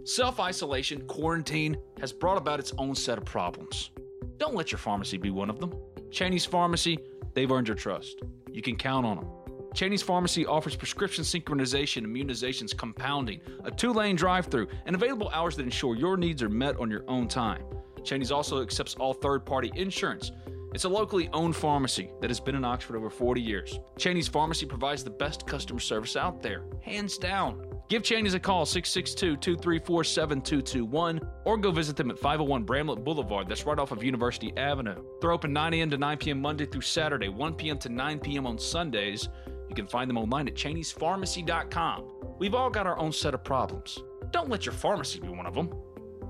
[0.03, 3.91] Self isolation, quarantine has brought about its own set of problems.
[4.38, 5.73] Don't let your pharmacy be one of them.
[6.12, 6.97] Cheney's Pharmacy,
[7.34, 8.21] they've earned your trust.
[8.51, 9.27] You can count on them.
[9.73, 15.55] Cheney's Pharmacy offers prescription synchronization, immunizations, compounding, a two lane drive through, and available hours
[15.55, 17.63] that ensure your needs are met on your own time.
[18.03, 20.32] Cheney's also accepts all third party insurance.
[20.73, 23.79] It's a locally owned pharmacy that has been in Oxford over 40 years.
[23.97, 27.65] Cheney's Pharmacy provides the best customer service out there, hands down.
[27.89, 33.49] Give Cheney's a call, 662 234 7221, or go visit them at 501 Bramlett Boulevard.
[33.49, 35.03] That's right off of University Avenue.
[35.19, 35.89] They're open 9 a.m.
[35.89, 36.39] to 9 p.m.
[36.39, 37.79] Monday through Saturday, 1 p.m.
[37.79, 38.45] to 9 p.m.
[38.45, 39.27] on Sundays.
[39.69, 42.12] You can find them online at Cheney'sPharmacy.com.
[42.39, 43.99] We've all got our own set of problems.
[44.32, 45.69] Don't let your pharmacy be one of them.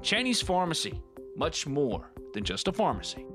[0.02, 1.02] Cheney's Pharmacy,
[1.36, 3.26] much more than just a pharmacy.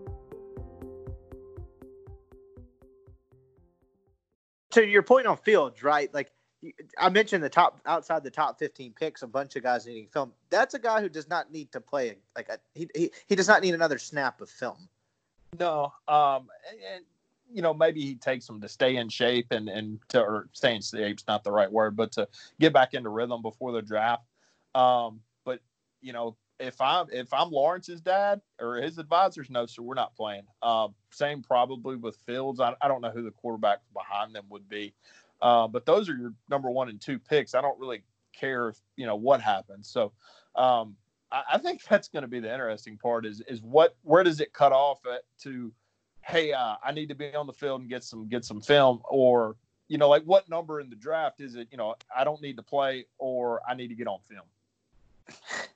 [4.73, 6.13] To your point on Fields, right?
[6.13, 6.33] Like
[6.99, 10.33] I mentioned the top outside the top 15 picks, a bunch of guys needing film.
[10.51, 13.47] That's a guy who does not need to play like a, he, he he does
[13.47, 14.89] not need another snap of film.
[15.61, 17.05] No, um, and, and
[17.55, 20.75] you know maybe he takes them to stay in shape and and to or stay
[20.75, 22.29] in shape's not the right word, but to
[22.61, 24.25] get back into rhythm before the draft.
[24.75, 25.61] Um, but
[26.03, 30.15] you know if I'm if I'm Lawrence's dad or his advisors, no, sir, we're not
[30.15, 30.45] playing.
[30.63, 32.61] Um, same probably with Fields.
[32.61, 34.95] I, I don't know who the quarterback behind them would be.
[35.43, 37.55] Uh, but those are your number one and two picks.
[37.55, 39.89] I don't really care if you know what happens.
[39.89, 40.13] So
[40.55, 40.97] um,
[41.33, 43.27] I, I, think that's going to be the interesting part.
[43.27, 45.73] Is is what where does it cut off at to?
[46.27, 49.01] Hey, uh, I need to be on the field and get some get some film,
[49.05, 49.57] or
[49.89, 51.69] you know, like what number in the draft is it?
[51.71, 54.47] You know, I don't need to play, or I need to get on film.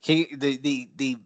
[0.00, 1.16] He the the the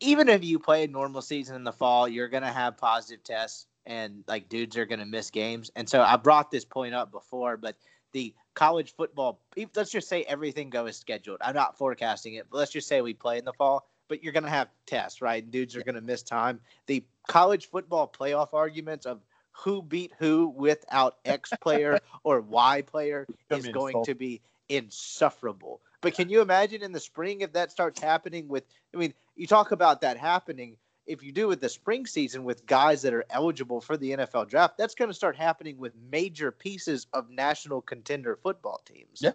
[0.00, 3.68] even if you play a normal season in the fall, you're gonna have positive tests
[3.86, 5.70] and like dudes are to miss games.
[5.76, 7.76] And so I brought this point up before, but
[8.12, 9.40] the college football,
[9.74, 11.38] let's just say everything goes scheduled.
[11.42, 14.32] I'm not forecasting it, but let's just say we play in the fall, but you're
[14.32, 15.50] going to have tests, right?
[15.50, 16.60] Dudes are going to miss time.
[16.86, 23.26] The college football playoff arguments of who beat who without X player or Y player
[23.50, 25.80] is going to be insufferable.
[26.00, 28.62] But can you imagine in the spring if that starts happening with,
[28.94, 32.64] I mean, you talk about that happening if you do with the spring season with
[32.66, 36.52] guys that are eligible for the NFL draft, that's going to start happening with major
[36.52, 39.18] pieces of national contender football teams.
[39.20, 39.32] Yeah.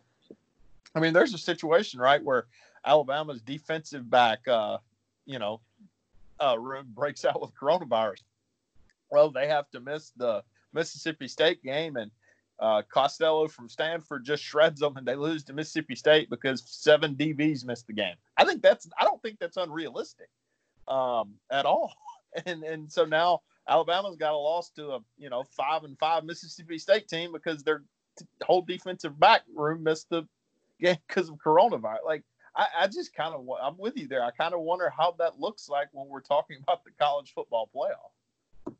[0.95, 2.47] I mean, there's a situation, right, where
[2.85, 4.77] Alabama's defensive back, uh,
[5.25, 5.61] you know,
[6.39, 6.57] uh,
[6.93, 8.23] breaks out with coronavirus.
[9.11, 12.11] Well, they have to miss the Mississippi State game, and
[12.59, 17.15] uh, Costello from Stanford just shreds them, and they lose to Mississippi State because seven
[17.15, 18.15] DBs missed the game.
[18.37, 20.29] I think that's I don't think that's unrealistic
[20.87, 21.93] um, at all.
[22.45, 26.23] And and so now Alabama's got a loss to a you know five and five
[26.23, 27.81] Mississippi State team because their
[28.43, 30.27] whole defensive back room missed the
[30.79, 32.05] game because of coronavirus.
[32.05, 32.23] Like
[32.55, 34.23] I, I just kind of I'm with you there.
[34.23, 37.69] I kind of wonder how that looks like when we're talking about the college football
[37.75, 38.73] playoff.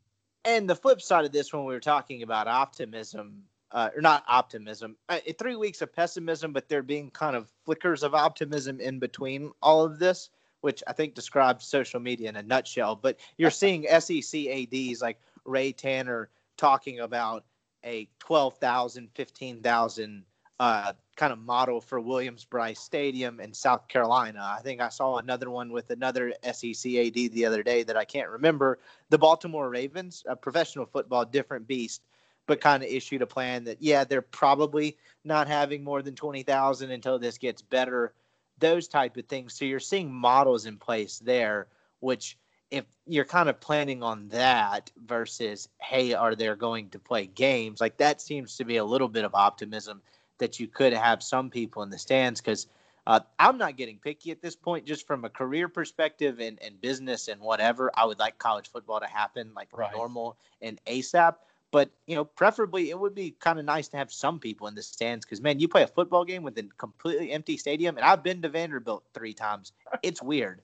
[0.44, 4.24] And the flip side of this, when we were talking about optimism, uh, or not
[4.26, 8.98] optimism, uh, three weeks of pessimism, but there being kind of flickers of optimism in
[8.98, 12.96] between all of this which I think describes social media in a nutshell.
[12.96, 17.44] But you're seeing SEC ADs like Ray Tanner talking about
[17.84, 20.24] a 12,000, 15,000
[20.58, 24.56] uh, kind of model for Williams-Brice Stadium in South Carolina.
[24.58, 28.06] I think I saw another one with another SEC AD the other day that I
[28.06, 28.78] can't remember.
[29.10, 32.00] The Baltimore Ravens, a professional football, different beast,
[32.46, 36.90] but kind of issued a plan that, yeah, they're probably not having more than 20,000
[36.90, 38.14] until this gets better
[38.58, 39.52] those type of things.
[39.52, 41.66] So you're seeing models in place there,
[41.98, 42.38] which
[42.70, 47.78] if you're kind of planning on that versus, hey, are they going to play games?
[47.78, 50.00] Like that seems to be a little bit of optimism
[50.40, 52.66] that you could have some people in the stands because
[53.06, 56.80] uh, I'm not getting picky at this point, just from a career perspective and, and
[56.80, 57.90] business and whatever.
[57.94, 59.92] I would like college football to happen like right.
[59.92, 61.36] normal and ASAP.
[61.72, 64.74] But you know, preferably it would be kind of nice to have some people in
[64.74, 68.04] the stands because man, you play a football game with a completely empty stadium, and
[68.04, 69.72] I've been to Vanderbilt three times.
[70.02, 70.62] It's weird.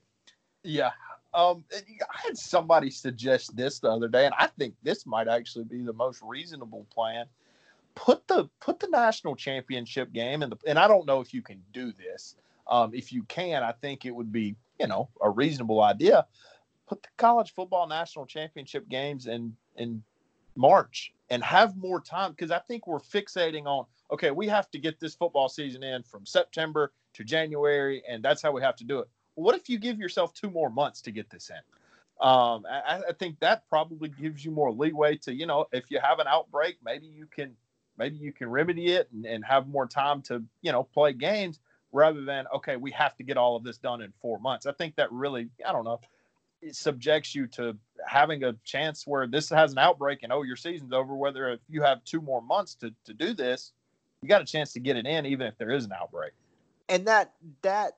[0.63, 0.91] Yeah.
[1.35, 5.65] Um, I had somebody suggest this the other day, and I think this might actually
[5.65, 7.27] be the most reasonable plan.
[7.97, 11.43] Put the put the national championship game in the, and I don't know if you
[11.43, 12.37] can do this.
[12.69, 16.27] Um, if you can, I think it would be you know a reasonable idea.
[16.87, 20.05] Put the college football national championship games in in
[20.55, 24.79] March and have more time because I think we're fixating on okay, we have to
[24.79, 28.85] get this football season in from September to January, and that's how we have to
[28.85, 29.09] do it.
[29.35, 31.57] what if you give yourself two more months to get this in?
[32.27, 36.01] Um, I, I, think that probably gives you more leeway to, you know, if you
[36.03, 37.55] have an outbreak, maybe you can
[37.99, 41.61] maybe you can remedy it and, and have more time to, you know, play games
[41.93, 44.67] rather than okay, we have to get all of this done in four months.
[44.67, 46.01] I think that really, I don't know,
[46.63, 47.77] it subjects you to
[48.07, 51.15] having a chance where this has an outbreak and oh, your season's over.
[51.15, 53.73] Whether if you have two more months to to do this,
[54.23, 56.33] you got a chance to get it in, even if there is an outbreak.
[56.89, 57.33] And that
[57.63, 57.97] that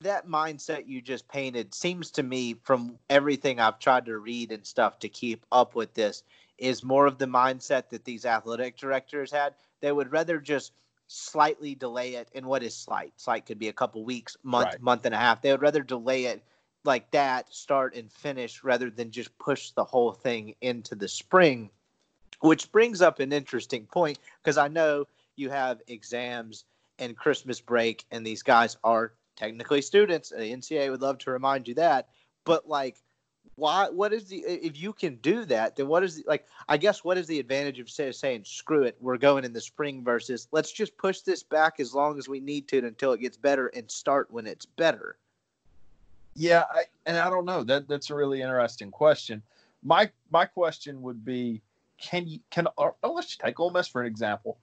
[0.00, 4.64] that mindset you just painted seems to me from everything I've tried to read and
[4.64, 6.22] stuff to keep up with this
[6.60, 9.54] is more of the mindset that these athletic directors had.
[9.80, 10.72] They would rather just
[11.08, 13.12] slightly delay it and what is slight.
[13.16, 14.80] Slight could be a couple weeks month right.
[14.80, 15.42] month and a half.
[15.42, 16.44] They would rather delay it
[16.84, 21.70] like that start and finish rather than just push the whole thing into the spring.
[22.40, 25.06] Which brings up an interesting point because i know
[25.36, 26.64] you have exams
[26.98, 30.30] and christmas break and these guys are technically students.
[30.30, 32.08] The ncaa would love to remind you that.
[32.44, 32.96] But like
[33.60, 36.76] why what is the if you can do that then what is the, like i
[36.76, 40.02] guess what is the advantage of say, saying screw it we're going in the spring
[40.02, 43.36] versus let's just push this back as long as we need to until it gets
[43.36, 45.18] better and start when it's better
[46.34, 49.42] yeah I, and i don't know that that's a really interesting question.
[49.82, 51.62] My my question would be
[51.98, 54.58] can you can uh, oh, let's take Ole Miss for an example.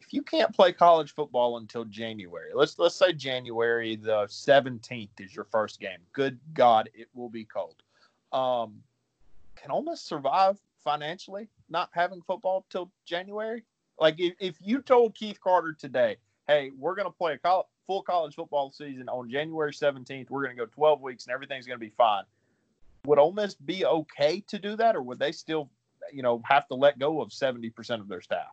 [0.00, 5.34] If you can't play college football until January, let's let's say January the 17th is
[5.34, 5.98] your first game.
[6.12, 7.82] Good God, it will be cold
[8.32, 8.82] um,
[9.56, 13.64] can Ole Miss survive financially not having football till January?
[14.00, 16.16] Like if, if you told Keith Carter today,
[16.46, 20.56] hey, we're going to play a full college football season on January 17th, we're going
[20.56, 22.24] to go 12 weeks and everything's going to be fine.
[23.06, 25.70] Would Ole Miss be okay to do that, or would they still,
[26.12, 28.52] you know, have to let go of 70% of their staff?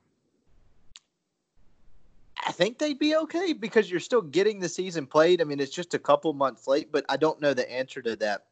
[2.45, 5.41] I think they'd be okay because you're still getting the season played.
[5.41, 8.15] I mean, it's just a couple months late, but I don't know the answer to
[8.17, 8.45] that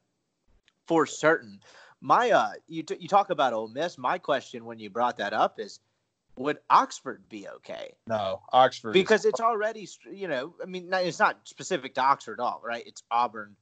[0.87, 1.59] for certain.
[2.01, 3.97] My uh, you t- you talk about Ole Miss.
[3.97, 5.79] My question when you brought that up is,
[6.37, 7.93] would Oxford be okay?
[8.07, 12.43] No, Oxford because it's already you know I mean it's not specific to Oxford at
[12.43, 12.83] all, right?
[12.85, 13.55] It's Auburn,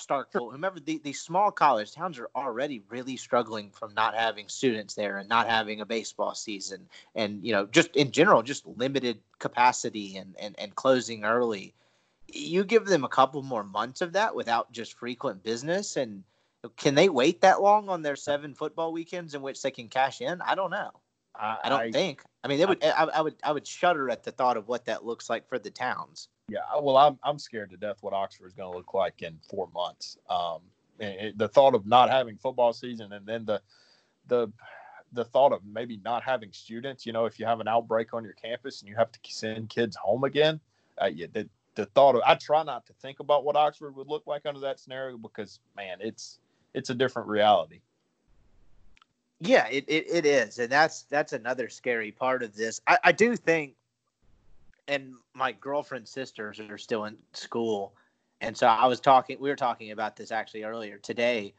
[0.00, 4.94] Starkville, whomever the, these small college towns are already really struggling from not having students
[4.94, 9.18] there and not having a baseball season and you know just in general just limited
[9.38, 11.74] capacity and and, and closing early.
[12.30, 16.22] You give them a couple more months of that without just frequent business and
[16.76, 20.20] can they wait that long on their seven football weekends in which they can cash
[20.20, 20.40] in?
[20.40, 20.90] I don't know.
[21.34, 22.22] I, I don't I, think.
[22.42, 22.82] I mean, they would.
[22.84, 23.36] I, I, would.
[23.44, 26.28] I would shudder at the thought of what that looks like for the towns.
[26.48, 26.60] Yeah.
[26.80, 29.68] Well, I'm I'm scared to death what Oxford is going to look like in four
[29.72, 30.18] months.
[30.28, 30.60] Um,
[30.98, 33.60] it, the thought of not having football season and then the
[34.26, 34.48] the
[35.12, 37.06] the thought of maybe not having students.
[37.06, 39.68] You know, if you have an outbreak on your campus and you have to send
[39.68, 40.60] kids home again,
[41.00, 44.08] uh, yeah, the the thought of I try not to think about what Oxford would
[44.08, 46.40] look like under that scenario because man, it's
[46.78, 47.80] it's a different reality.
[49.40, 52.80] Yeah, it, it, it is, and that's that's another scary part of this.
[52.86, 53.74] I, I do think,
[54.86, 57.92] and my girlfriend's sisters are still in school,
[58.40, 59.36] and so I was talking.
[59.38, 61.54] We were talking about this actually earlier today.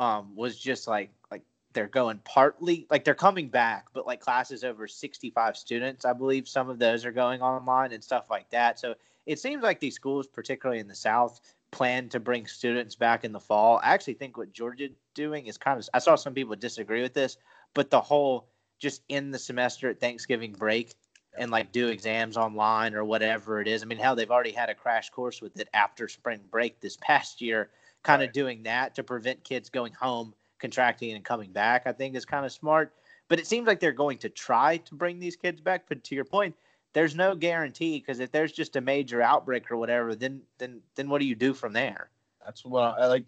[0.00, 4.64] Um, was just like like they're going partly like they're coming back, but like classes
[4.64, 8.50] over sixty five students, I believe some of those are going online and stuff like
[8.50, 8.78] that.
[8.78, 8.94] So
[9.26, 11.40] it seems like these schools, particularly in the South,
[11.74, 13.80] plan to bring students back in the fall.
[13.82, 17.14] I actually think what Georgia doing is kind of I saw some people disagree with
[17.14, 17.36] this,
[17.74, 18.46] but the whole
[18.78, 20.94] just in the semester at Thanksgiving break
[21.36, 23.82] and like do exams online or whatever it is.
[23.82, 26.96] I mean, how they've already had a crash course with it after spring break this
[27.00, 27.70] past year,
[28.04, 28.28] kind right.
[28.28, 32.24] of doing that to prevent kids going home, contracting and coming back, I think is
[32.24, 32.94] kind of smart.
[33.26, 35.86] But it seems like they're going to try to bring these kids back.
[35.88, 36.54] But to your point,
[36.94, 41.10] there's no guarantee because if there's just a major outbreak or whatever, then then then
[41.10, 42.08] what do you do from there?
[42.44, 43.26] That's what I like.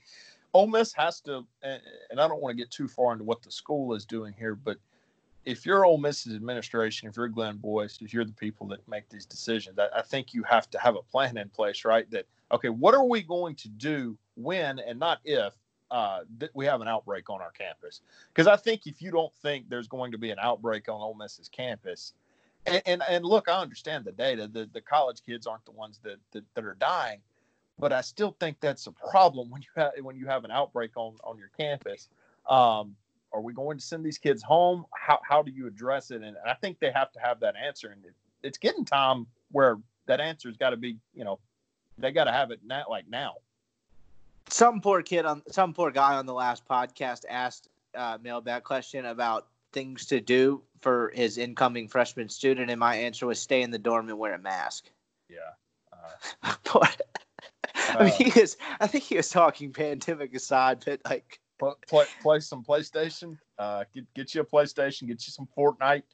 [0.55, 1.83] Ole Miss has to, and
[2.19, 4.79] I don't want to get too far into what the school is doing here, but
[5.45, 9.09] if you're Ole Miss's administration, if you're Glenn Boyce, if you're the people that make
[9.09, 12.11] these decisions, I, I think you have to have a plan in place, right?
[12.11, 15.55] That okay, what are we going to do when and not if
[15.91, 16.21] uh,
[16.55, 18.01] we have an outbreak on our campus?
[18.33, 21.14] Because I think if you don't think there's going to be an outbreak on Ole
[21.14, 22.12] Miss's campus,
[22.67, 24.49] and, and, and look, I understand the data.
[24.49, 27.21] The the college kids aren't the ones that, that that are dying,
[27.79, 30.93] but I still think that's a problem when you have when you have an outbreak
[30.97, 32.09] on on your campus.
[32.49, 32.97] Um,
[33.33, 34.87] are we going to send these kids home?
[34.95, 36.23] How how do you address it?
[36.23, 37.89] And I think they have to have that answer.
[37.89, 41.39] And it, it's getting time where that answer's got to be, you know,
[41.99, 43.35] they got to have it now, like now.
[44.49, 49.07] Some poor kid on some poor guy on the last podcast asked uh, mailbag question
[49.07, 53.70] about things to do for his incoming freshman student, and my answer was stay in
[53.70, 54.87] the dorm and wear a mask.
[55.29, 55.37] Yeah.
[55.93, 56.87] Uh,
[57.74, 58.57] I mean, he is.
[58.81, 63.37] I think he was talking pandemic aside, but like play, play some PlayStation.
[63.59, 65.09] Uh, get get you a PlayStation.
[65.09, 66.05] Get you some Fortnite.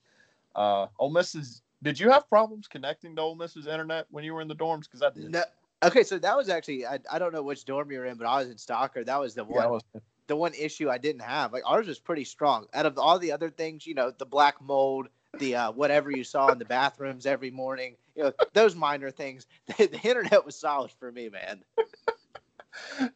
[0.57, 4.35] Uh, Ole Miss is Did you have problems connecting to Ole Miss's internet when you
[4.35, 4.83] were in the dorms?
[4.83, 5.31] Because I did.
[5.31, 5.45] No,
[5.85, 8.27] okay, so that was actually I, I don't know which dorm you were in, but
[8.27, 9.07] I was in Stockard.
[9.07, 10.01] That was the one Yeah,
[10.33, 11.53] the one issue I didn't have.
[11.53, 12.67] Like ours was pretty strong.
[12.73, 15.09] Out of all the other things, you know, the black mold,
[15.39, 19.47] the uh, whatever you saw in the bathrooms every morning, you know, those minor things.
[19.77, 21.63] The, the internet was solid for me, man.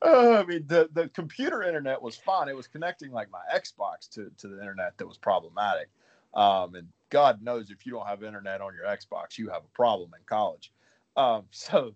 [0.03, 2.49] Uh, I mean, the, the computer internet was fine.
[2.49, 5.89] It was connecting like my Xbox to, to the internet that was problematic.
[6.35, 9.75] Um, and God knows if you don't have internet on your Xbox, you have a
[9.75, 10.71] problem in college.
[11.17, 11.95] Um, so,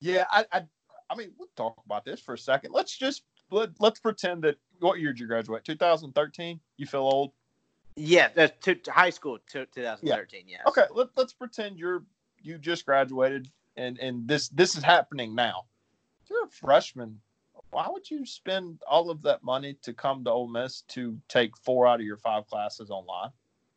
[0.00, 0.62] yeah, I, I,
[1.10, 2.72] I mean, we'll talk about this for a second.
[2.72, 5.64] Let's just let, let's pretend that what year did you graduate?
[5.64, 6.60] 2013.
[6.76, 7.32] You feel old?
[7.96, 10.44] Yeah, that's to, high school to 2013.
[10.46, 10.58] Yeah.
[10.66, 12.04] Okay, let, let's pretend you're
[12.40, 15.64] you just graduated and and this this is happening now.
[16.22, 17.20] If you're a freshman,
[17.70, 21.56] why would you spend all of that money to come to Ole Miss to take
[21.56, 23.30] four out of your five classes online?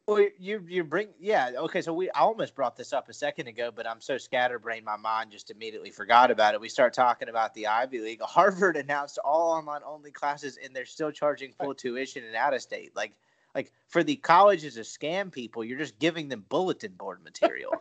[0.08, 1.82] Well, you you bring yeah okay.
[1.82, 4.98] So we I almost brought this up a second ago, but I'm so scatterbrained, my
[4.98, 6.62] mind just immediately forgot about it.
[6.62, 8.22] We start talking about the Ivy League.
[8.24, 12.62] Harvard announced all online only classes, and they're still charging full tuition and out of
[12.62, 12.96] state.
[12.96, 13.14] Like
[13.56, 17.74] like for the colleges to scam people, you're just giving them bulletin board material.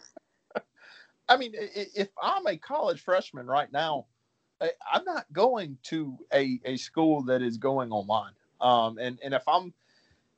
[1.28, 4.06] I mean, if I'm a college freshman right now,
[4.60, 8.32] I'm not going to a, a school that is going online.
[8.60, 9.74] Um, and and if I'm,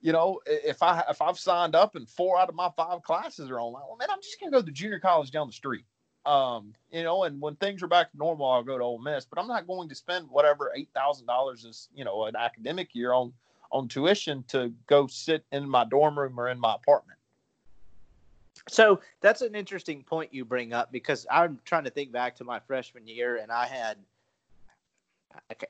[0.00, 3.50] you know, if I if I've signed up and four out of my five classes
[3.50, 5.84] are online, well, man, I'm just gonna go to junior college down the street.
[6.24, 9.24] Um, you know, and when things are back to normal, I'll go to Ole Miss.
[9.24, 12.94] But I'm not going to spend whatever eight thousand dollars is, you know, an academic
[12.94, 13.32] year on
[13.70, 17.18] on tuition to go sit in my dorm room or in my apartment.
[18.68, 22.44] So that's an interesting point you bring up because I'm trying to think back to
[22.44, 23.96] my freshman year, and I had,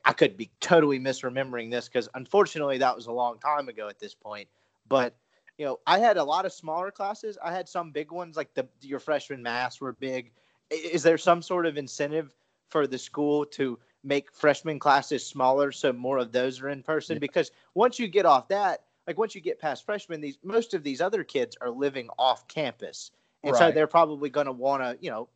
[0.05, 3.99] I could be totally misremembering this because unfortunately that was a long time ago at
[3.99, 4.47] this point.
[4.87, 5.15] But
[5.57, 7.37] you know, I had a lot of smaller classes.
[7.43, 10.31] I had some big ones, like the your freshman mass were big.
[10.69, 12.35] Is there some sort of incentive
[12.69, 17.15] for the school to make freshman classes smaller so more of those are in person?
[17.15, 17.19] Yeah.
[17.19, 20.83] Because once you get off that, like once you get past freshmen, these most of
[20.83, 23.11] these other kids are living off campus.
[23.43, 25.29] And so they're probably going to want to, you know,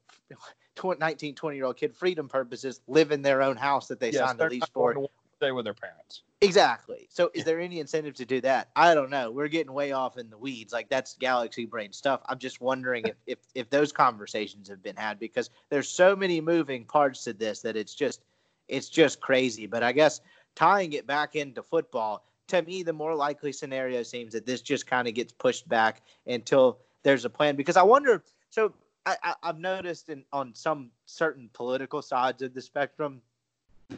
[0.82, 4.10] 20, 19, 20 year old kid freedom purposes live in their own house that they
[4.12, 5.08] Yes, signed the lease for.
[5.38, 6.24] stay with their parents.
[6.42, 7.08] Exactly.
[7.12, 8.70] So is there any incentive to do that?
[8.76, 9.30] I don't know.
[9.30, 10.74] We're getting way off in the weeds.
[10.74, 12.22] Like that's galaxy brain stuff.
[12.26, 16.42] I'm just wondering if, if if those conversations have been had because there's so many
[16.42, 18.24] moving parts to this that it's just
[18.68, 19.68] it's just crazy.
[19.68, 20.20] But I guess
[20.56, 24.88] tying it back into football, to me, the more likely scenario seems that this just
[24.88, 27.56] kind of gets pushed back until there's a plan.
[27.56, 28.24] Because I wonder.
[28.50, 28.74] So
[29.06, 33.22] I, I've noticed in on some certain political sides of the spectrum,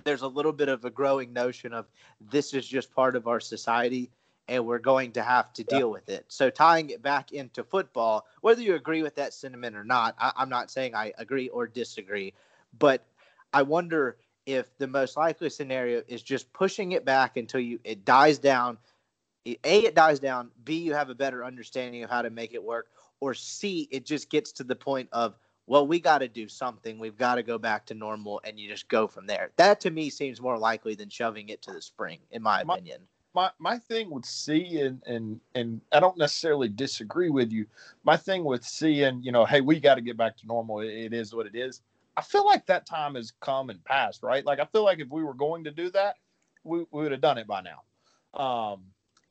[0.03, 1.85] there's a little bit of a growing notion of
[2.31, 4.09] this is just part of our society
[4.47, 5.77] and we're going to have to Yeah.
[5.77, 6.25] deal with it.
[6.27, 10.31] So tying it back into football, whether you agree with that sentiment or not, I,
[10.35, 12.33] I'm not saying I agree or disagree,
[12.79, 13.05] but
[13.53, 18.03] I wonder if the most likely scenario is just pushing it back until you it
[18.03, 18.77] dies down.
[19.45, 20.51] A, it dies down.
[20.63, 22.87] B, you have a better understanding of how to make it work.
[23.23, 26.99] Or C, it just gets to the point of, well, we got to do something.
[26.99, 29.51] We've got to go back to normal, and you just go from there.
[29.55, 32.73] That to me seems more likely than shoving it to the spring, in my My-
[32.75, 32.99] opinion.
[33.33, 37.65] my my thing with C and and and I don't necessarily disagree with you.
[38.03, 40.81] My thing with seeing, you know, hey, we got to get back to normal.
[40.81, 41.81] It, it is what it is.
[42.17, 44.45] I feel like that time has come and passed, right?
[44.45, 46.15] Like I feel like if we were going to do that,
[46.65, 47.79] we, we would have done it by now.
[48.39, 48.81] Um,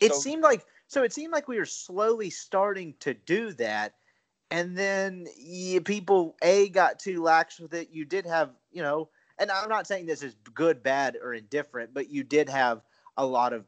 [0.01, 1.03] It So- seemed like so.
[1.03, 3.95] It seemed like we were slowly starting to do that,
[4.51, 7.89] and then yeah, people a got too lax with it.
[7.91, 11.95] You did have, you know, and I'm not saying this is good, bad, or indifferent,
[11.95, 12.83] but you did have
[13.17, 13.65] a lot of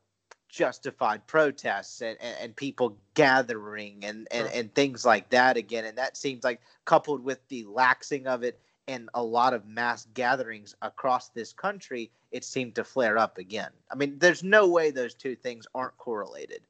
[0.49, 4.61] justified protests and, and, and people gathering and, and, Sure.
[4.61, 5.85] and things like that again.
[5.85, 10.07] And that seems like coupled with the laxing of it and a lot of mass
[10.15, 13.71] gatherings across this country, it seemed to flare up again.
[13.91, 16.61] I mean, there's no way those two things aren't correlated.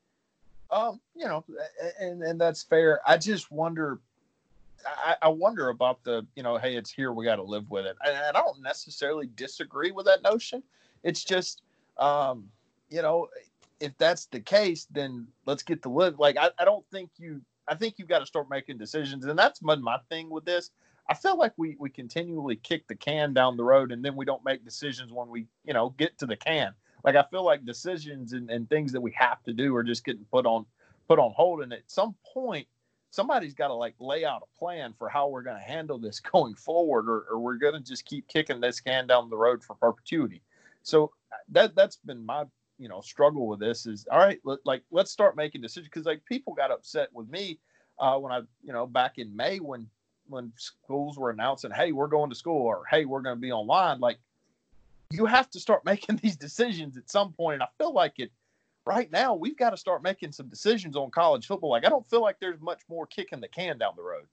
[0.71, 1.45] Um, you know,
[2.01, 3.01] and and that's fair.
[3.07, 4.01] I just wonder.
[4.87, 7.87] I, I wonder about the, you know, hey, it's here, we got to live with
[7.87, 7.97] it.
[8.05, 10.63] And, I don't necessarily disagree with that notion.
[11.03, 11.63] It's just,
[11.97, 12.51] um,
[12.91, 13.29] you know,
[13.81, 16.19] if that's the case, then let's get to live.
[16.19, 19.25] Like, I, I don't think you, I think you've got to start making decisions.
[19.25, 20.71] And that's my, my thing with this.
[21.09, 24.27] I feel like we, we continually kick the can down the road and then we
[24.27, 26.75] don't make decisions when we, you know, get to the can.
[27.05, 30.05] Like, I feel like decisions and, and things that we have to do are just
[30.05, 30.67] getting put on,
[31.09, 31.63] put on hold.
[31.63, 32.67] And at some point,
[33.11, 36.21] somebody's got to like lay out a plan for how we're going to handle this
[36.33, 39.63] going forward, or, or we're going to just keep kicking this can down the road
[39.63, 40.43] for perpetuity.
[40.83, 41.13] So
[41.51, 42.45] that that's been my
[42.79, 44.41] you know struggle with this is all right.
[44.45, 47.59] Let, like let's start making decisions because like people got upset with me
[47.99, 49.89] uh, when I, you know, back in May when
[50.27, 53.53] when schools were announcing, "Hey, we're going to school," or "Hey, we're going to be
[53.53, 54.19] online." Like,
[55.15, 57.55] you have to start making these decisions at some point.
[57.55, 58.31] And I feel like it
[58.87, 59.35] right now.
[59.35, 61.71] We've got to start making some decisions on college football.
[61.71, 64.27] Like, I don't feel like there's much more kicking the can down the road.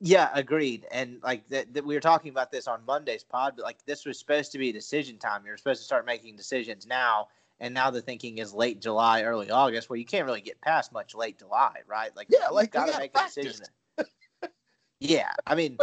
[0.00, 0.86] Yeah, agreed.
[0.90, 4.04] And like that, that we were talking about this on Monday's pod, but like this
[4.04, 5.42] was supposed to be decision time.
[5.46, 7.28] You're supposed to start making decisions now.
[7.60, 10.92] And now the thinking is late July, early August, where you can't really get past
[10.92, 12.14] much late July, right?
[12.14, 13.36] Like, yeah, like got to make practice.
[13.38, 13.66] a decision.
[15.00, 15.78] yeah, I mean,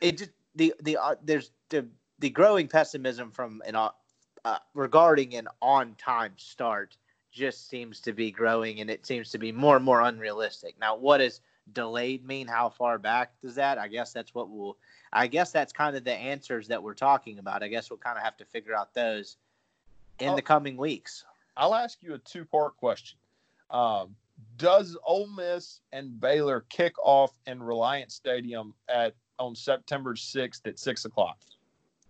[0.00, 1.86] it just the the uh, there's the
[2.18, 3.90] the growing pessimism from an uh,
[4.44, 6.96] uh, regarding an on time start
[7.30, 10.74] just seems to be growing, and it seems to be more and more unrealistic.
[10.80, 11.40] Now, what does
[11.72, 12.46] delayed mean?
[12.46, 13.78] How far back does that?
[13.78, 14.76] I guess that's what we'll.
[15.12, 17.62] I guess that's kind of the answers that we're talking about.
[17.62, 19.36] I guess we'll kind of have to figure out those
[20.18, 21.24] in I'll, the coming weeks.
[21.56, 23.18] I'll ask you a two part question.
[23.70, 24.14] Um,
[24.56, 30.78] does Ole Miss and Baylor kick off in Reliant Stadium at on September sixth at
[30.78, 31.38] six o'clock?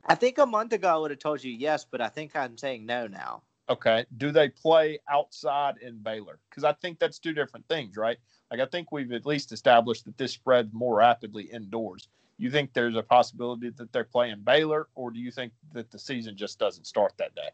[0.09, 2.57] I think a month ago I would have told you yes, but I think I'm
[2.57, 3.43] saying no now.
[3.69, 4.07] Okay.
[4.17, 6.39] Do they play outside in Baylor?
[6.49, 8.17] Because I think that's two different things, right?
[8.51, 12.09] Like I think we've at least established that this spreads more rapidly indoors.
[12.39, 15.99] You think there's a possibility that they're playing Baylor, or do you think that the
[15.99, 17.51] season just doesn't start that day?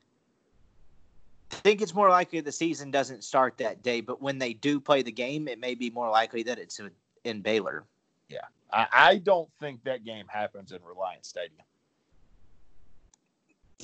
[1.51, 4.79] I think it's more likely the season doesn't start that day, but when they do
[4.79, 6.81] play the game, it may be more likely that it's
[7.25, 7.85] in Baylor.
[8.29, 11.65] Yeah, I, I don't think that game happens in Reliant Stadium.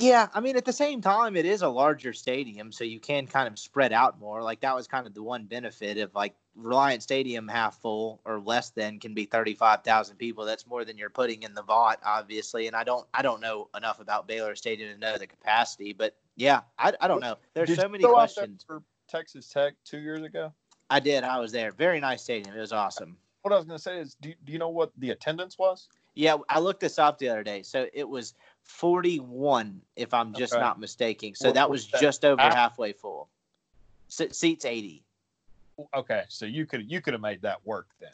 [0.01, 3.27] Yeah, I mean, at the same time, it is a larger stadium, so you can
[3.27, 4.43] kind of spread out more.
[4.43, 8.41] Like that was kind of the one benefit of like Reliant Stadium half full or
[8.41, 10.45] less than can be thirty five thousand people.
[10.45, 12.67] That's more than you're putting in the Vaught, obviously.
[12.67, 16.17] And I don't, I don't know enough about Baylor Stadium to know the capacity, but
[16.37, 17.37] yeah, I, I don't know.
[17.55, 18.65] There's did so many questions.
[18.67, 20.53] for Texas Tech two years ago.
[20.89, 21.23] I did.
[21.23, 21.71] I was there.
[21.73, 22.57] Very nice stadium.
[22.57, 23.17] It was awesome.
[23.43, 25.89] What I was going to say is, do, do you know what the attendance was?
[26.15, 27.63] Yeah, I looked this up the other day.
[27.63, 28.35] So it was
[28.71, 30.63] 41, if I'm just okay.
[30.63, 31.35] not mistaken.
[31.35, 32.55] So what, that was just over half?
[32.55, 33.29] halfway full.
[34.09, 35.03] seats 80.
[35.95, 38.11] Okay, so you could you could have made that work then.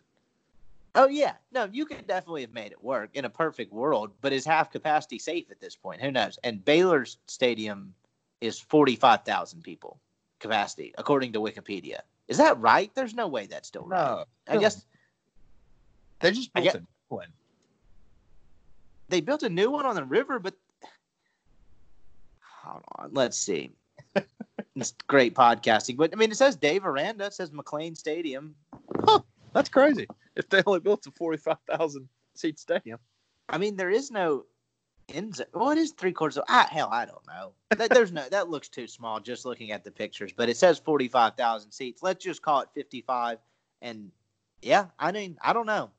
[0.94, 4.12] Oh yeah, no, you could definitely have made it work in a perfect world.
[4.20, 6.00] But is half capacity safe at this point?
[6.00, 6.38] Who knows?
[6.42, 7.92] And Baylor's stadium
[8.40, 9.98] is 45,000 people
[10.38, 11.98] capacity according to Wikipedia.
[12.28, 12.90] Is that right?
[12.94, 13.98] There's no way that's still right.
[13.98, 14.84] No, I guess
[16.20, 17.28] they just built guess, a one
[19.08, 20.54] they built a new one on the river, but
[22.40, 23.70] hold on, let's see.
[24.76, 28.54] it's great podcasting, but I mean, it says Dave Aranda, it says McLane Stadium.
[29.04, 29.20] Huh,
[29.52, 30.06] that's crazy.
[30.34, 32.98] If they only built a forty-five thousand seat stadium,
[33.48, 34.44] I mean, there is no
[35.12, 35.40] ends.
[35.54, 36.38] Well, it is three quarters.
[36.38, 37.52] Of, hell, I don't know.
[37.70, 38.28] That, there's no.
[38.28, 40.32] That looks too small just looking at the pictures.
[40.36, 42.02] But it says forty-five thousand seats.
[42.02, 43.38] Let's just call it fifty-five.
[43.82, 44.10] And
[44.62, 45.90] yeah, I mean, I don't know.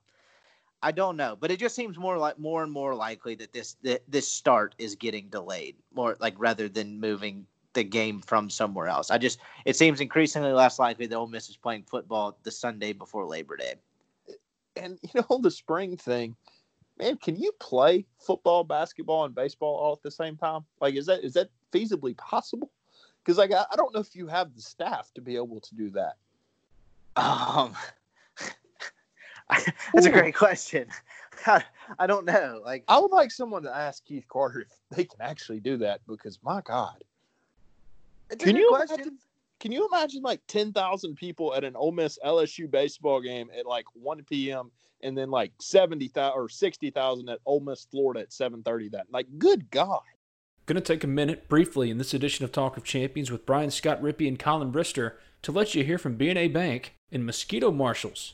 [0.84, 3.75] I don't know, but it just seems more like more and more likely that this
[3.84, 8.88] that this start is getting delayed, more like rather than moving the game from somewhere
[8.88, 9.09] else.
[9.09, 12.93] I just it seems increasingly less likely that Ole Miss is playing football the Sunday
[12.93, 13.73] before Labor Day.
[14.75, 16.36] And you know the spring thing,
[16.99, 20.63] man, can you play football, basketball, and baseball all at the same time?
[20.80, 22.71] Like, is that is that feasibly possible?
[23.23, 25.75] Because like I, I don't know if you have the staff to be able to
[25.75, 26.17] do that.
[27.15, 27.73] Um,
[29.93, 30.09] That's Ooh.
[30.09, 30.87] a great question.
[31.45, 32.61] I don't know.
[32.63, 36.01] Like, I would like someone to ask Keith Carter if they can actually do that
[36.07, 37.03] because my God,
[38.39, 38.95] can you question.
[38.95, 39.17] imagine?
[39.59, 43.65] Can you imagine like ten thousand people at an Ole Miss LSU baseball game at
[43.65, 44.69] like one p.m.
[45.01, 48.89] and then like seventy thousand or sixty thousand at Ole Miss Florida at seven thirty?
[48.89, 50.01] That like, good God.
[50.65, 53.71] Going to take a minute briefly in this edition of Talk of Champions with Brian
[53.71, 58.33] Scott Rippee and Collin Brister to let you hear from BNA Bank and Mosquito Marshals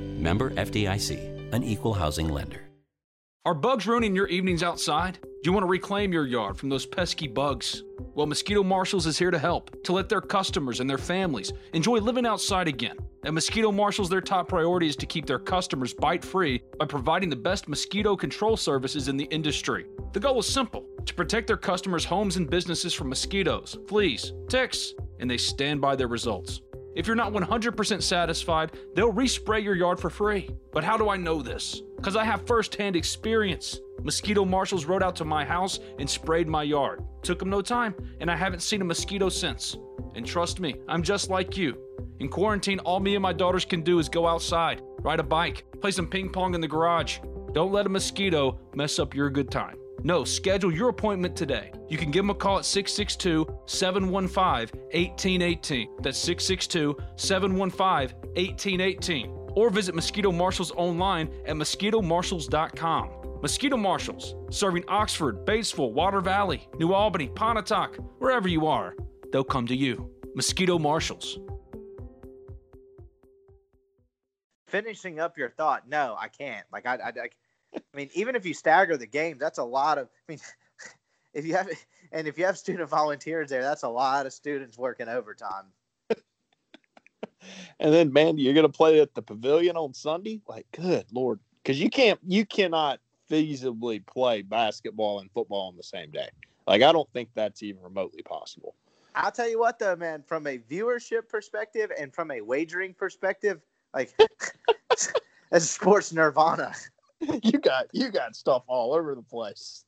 [0.21, 2.61] Member FDIC, an equal housing lender.
[3.43, 5.17] Are bugs ruining your evenings outside?
[5.23, 7.81] Do you want to reclaim your yard from those pesky bugs?
[8.13, 11.97] Well, Mosquito Marshals is here to help, to let their customers and their families enjoy
[11.97, 12.97] living outside again.
[13.25, 17.31] At Mosquito Marshals, their top priority is to keep their customers bite free by providing
[17.31, 19.87] the best mosquito control services in the industry.
[20.13, 24.93] The goal is simple to protect their customers' homes and businesses from mosquitoes, fleas, ticks,
[25.19, 26.61] and they stand by their results.
[26.95, 30.49] If you're not 100% satisfied, they'll respray your yard for free.
[30.73, 31.81] But how do I know this?
[31.95, 33.79] Because I have first hand experience.
[34.03, 37.03] Mosquito marshals rode out to my house and sprayed my yard.
[37.21, 39.77] Took them no time, and I haven't seen a mosquito since.
[40.15, 41.77] And trust me, I'm just like you.
[42.19, 45.63] In quarantine, all me and my daughters can do is go outside, ride a bike,
[45.79, 47.19] play some ping pong in the garage.
[47.53, 49.77] Don't let a mosquito mess up your good time.
[50.03, 51.71] No, schedule your appointment today.
[51.87, 55.89] You can give them a call at 662 715 1818.
[56.01, 59.37] That's 662 715 1818.
[59.53, 63.09] Or visit Mosquito Marshals online at mosquitomarshals.com.
[63.41, 68.95] Mosquito Marshals, serving Oxford, Batesville, Water Valley, New Albany, Pontotoc, wherever you are,
[69.31, 70.11] they'll come to you.
[70.35, 71.39] Mosquito Marshals.
[74.67, 76.65] Finishing up your thought, no, I can't.
[76.71, 77.29] Like I, I, I
[77.75, 80.07] I mean, even if you stagger the games, that's a lot of.
[80.07, 80.39] I mean,
[81.33, 81.69] if you have
[82.11, 85.65] and if you have student volunteers there, that's a lot of students working overtime.
[87.79, 90.41] and then, man, you're going to play at the pavilion on Sunday.
[90.47, 92.99] Like, good lord, because you can't, you cannot
[93.29, 96.27] feasibly play basketball and football on the same day.
[96.67, 98.75] Like, I don't think that's even remotely possible.
[99.15, 103.61] I'll tell you what, though, man, from a viewership perspective and from a wagering perspective,
[103.93, 104.13] like
[105.49, 106.73] that's sports nirvana.
[107.43, 109.85] you got you got stuff all over the place.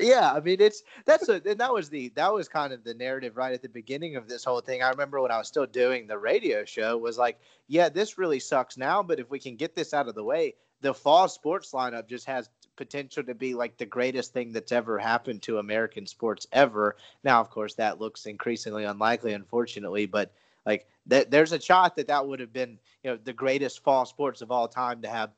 [0.00, 2.94] yeah, I mean it's that's a and that was the that was kind of the
[2.94, 4.82] narrative right at the beginning of this whole thing.
[4.82, 7.38] I remember when I was still doing the radio show was like,
[7.68, 10.54] yeah, this really sucks now, but if we can get this out of the way,
[10.80, 14.98] the fall sports lineup just has potential to be like the greatest thing that's ever
[14.98, 16.96] happened to American sports ever.
[17.24, 20.32] Now, of course, that looks increasingly unlikely, unfortunately, but
[20.66, 24.04] like th- there's a shot that that would have been, you know, the greatest fall
[24.04, 25.30] sports of all time to have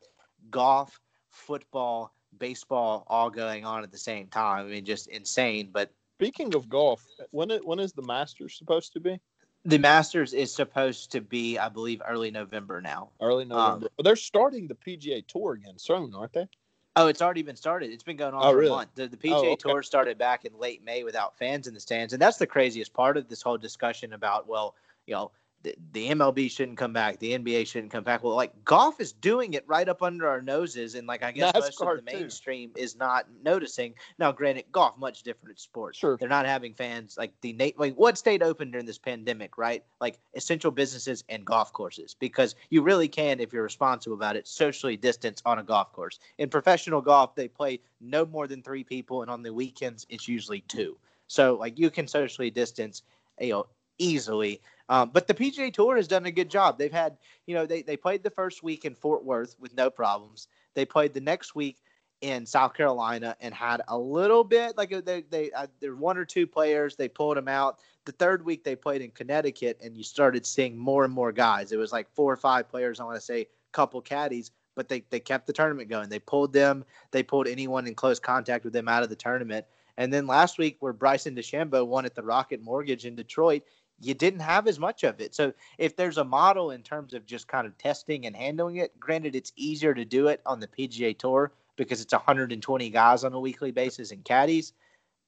[0.50, 4.66] golf, football, baseball all going on at the same time.
[4.66, 5.70] I mean, just insane.
[5.72, 9.20] But speaking of golf, when it, when is the Masters supposed to be?
[9.64, 13.10] The Masters is supposed to be, I believe, early November now.
[13.20, 13.86] Early um, November.
[13.98, 16.48] Um, they're starting the PGA Tour again soon, aren't they?
[16.96, 17.90] Oh, it's already been started.
[17.90, 18.72] It's been going on oh, for really?
[18.72, 18.90] a month.
[18.94, 19.56] The, the PGA oh, okay.
[19.56, 22.92] Tour started back in late May without fans in the stands, and that's the craziest
[22.92, 24.74] part of this whole discussion about well,
[25.06, 25.30] you know,
[25.62, 28.22] the, the MLB shouldn't come back, the NBA shouldn't come back.
[28.22, 31.52] Well, like golf is doing it right up under our noses, and like I guess
[31.52, 32.80] NASCAR most of the mainstream too.
[32.80, 33.94] is not noticing.
[34.18, 35.96] Now, granted, golf much different sport.
[35.96, 37.78] Sure, they're not having fans like the Nate.
[37.78, 39.82] like what stayed open during this pandemic, right?
[40.00, 44.46] Like essential businesses and golf courses, because you really can, if you're responsible about it,
[44.46, 46.20] socially distance on a golf course.
[46.38, 50.28] In professional golf, they play no more than three people, and on the weekends, it's
[50.28, 50.96] usually two.
[51.26, 53.02] So like you can socially distance,
[53.40, 53.66] you know,
[53.98, 54.60] easily.
[54.88, 56.78] Um, but the PGA Tour has done a good job.
[56.78, 59.90] They've had, you know, they, they played the first week in Fort Worth with no
[59.90, 60.48] problems.
[60.74, 61.78] They played the next week
[62.20, 66.24] in South Carolina and had a little bit like they they uh, there one or
[66.24, 67.78] two players they pulled them out.
[68.06, 71.70] The third week they played in Connecticut and you started seeing more and more guys.
[71.70, 72.98] It was like four or five players.
[72.98, 76.08] I want to say a couple caddies, but they they kept the tournament going.
[76.08, 76.84] They pulled them.
[77.12, 79.66] They pulled anyone in close contact with them out of the tournament.
[79.96, 83.64] And then last week, where Bryson DeChambeau won at the Rocket Mortgage in Detroit,
[84.00, 85.34] you didn't have as much of it.
[85.34, 88.98] So if there's a model in terms of just kind of testing and handling it,
[88.98, 93.32] granted it's easier to do it on the PGA Tour because it's 120 guys on
[93.32, 94.72] a weekly basis and caddies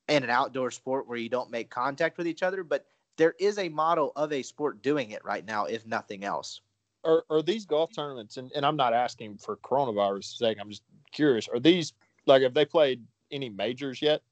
[0.08, 3.58] and an outdoor sport where you don't make contact with each other, but there is
[3.58, 6.60] a model of a sport doing it right now if nothing else.
[7.04, 10.82] Are, are these golf tournaments and, and I'm not asking for coronavirus sake, I'm just
[11.12, 11.92] curious, are these
[12.26, 14.22] like have they played any majors yet?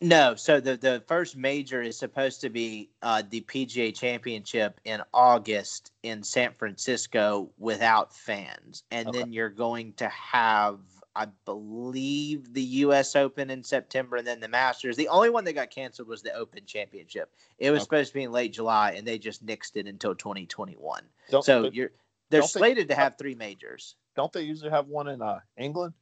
[0.00, 5.00] No, so the the first major is supposed to be uh, the PGA Championship in
[5.12, 9.18] August in San Francisco without fans, and okay.
[9.18, 10.80] then you're going to have,
[11.14, 13.14] I believe, the U.S.
[13.14, 14.96] Open in September, and then the Masters.
[14.96, 17.32] The only one that got canceled was the Open Championship.
[17.58, 17.84] It was okay.
[17.84, 21.02] supposed to be in late July, and they just nixed it until 2021.
[21.30, 21.92] Don't, so you're
[22.30, 23.94] they're slated they, to have three majors.
[24.16, 25.94] Don't they usually have one in uh, England?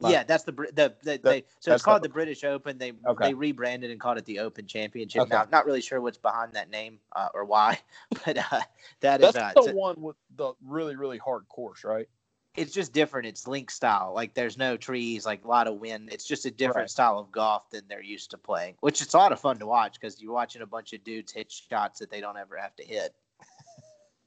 [0.00, 2.78] Yeah, that's the the, the they so it's called the, the British Open.
[2.78, 3.28] They okay.
[3.28, 5.22] they rebranded and called it the Open Championship.
[5.22, 5.34] Okay.
[5.34, 7.80] Now, not really sure what's behind that name uh, or why,
[8.24, 8.60] but uh,
[9.00, 12.08] that that's is uh, the one with the really really hard course, right?
[12.56, 13.26] It's just different.
[13.26, 14.12] It's link style.
[14.14, 16.10] Like there's no trees, like a lot of wind.
[16.12, 16.90] It's just a different right.
[16.90, 19.66] style of golf than they're used to playing, which it's a lot of fun to
[19.66, 22.74] watch because you're watching a bunch of dudes hit shots that they don't ever have
[22.76, 23.14] to hit.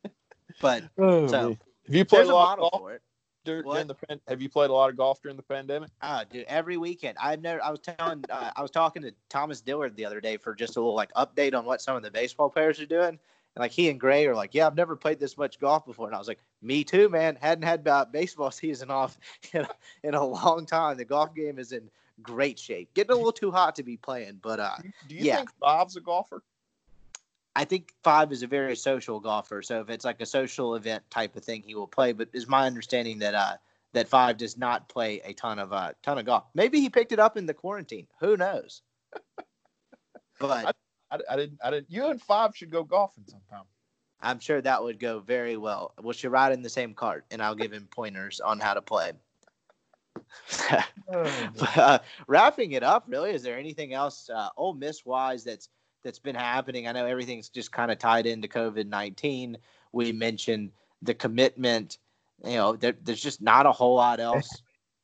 [0.61, 2.91] but oh, so if you play a lot of golf?
[3.43, 3.95] During, during the
[4.27, 5.89] have you played a lot of golf during the pandemic?
[6.01, 7.17] Ah, dude, every weekend.
[7.19, 7.63] I've never.
[7.63, 8.23] I was telling.
[8.29, 11.11] Uh, I was talking to Thomas Dillard the other day for just a little like
[11.13, 13.19] update on what some of the baseball players are doing.
[13.55, 16.07] And like he and Grae are like, yeah, I've never played this much golf before.
[16.07, 17.37] And I was like, me too, man.
[17.41, 19.17] Hadn't had about baseball season off
[19.53, 19.69] in a,
[20.03, 20.97] in a long time.
[20.97, 21.89] The golf game is in
[22.21, 22.93] great shape.
[22.93, 24.75] Getting a little too hot to be playing, but uh,
[25.07, 25.37] do you yeah.
[25.37, 26.43] think Bob's a golfer?
[27.55, 29.61] I think five is a very social golfer.
[29.61, 32.13] So if it's like a social event type of thing, he will play.
[32.13, 33.57] But is my understanding that uh
[33.93, 36.45] that five does not play a ton of uh ton of golf.
[36.53, 38.07] Maybe he picked it up in the quarantine.
[38.19, 38.81] Who knows?
[40.39, 40.75] But
[41.11, 41.59] I, I didn't.
[41.63, 41.91] I didn't.
[41.91, 43.65] You and five should go golfing sometime.
[44.21, 45.93] I'm sure that would go very well.
[46.01, 48.81] We should ride in the same cart, and I'll give him pointers on how to
[48.81, 49.11] play.
[51.11, 55.69] but, uh, wrapping it up, really, is there anything else uh, Ole Miss wise that's
[56.03, 56.87] that's been happening?
[56.87, 59.57] I know everything's just kind of tied into COVID nineteen.
[59.91, 60.71] We mentioned
[61.01, 61.97] the commitment.
[62.43, 64.61] You know, there, there's just not a whole lot else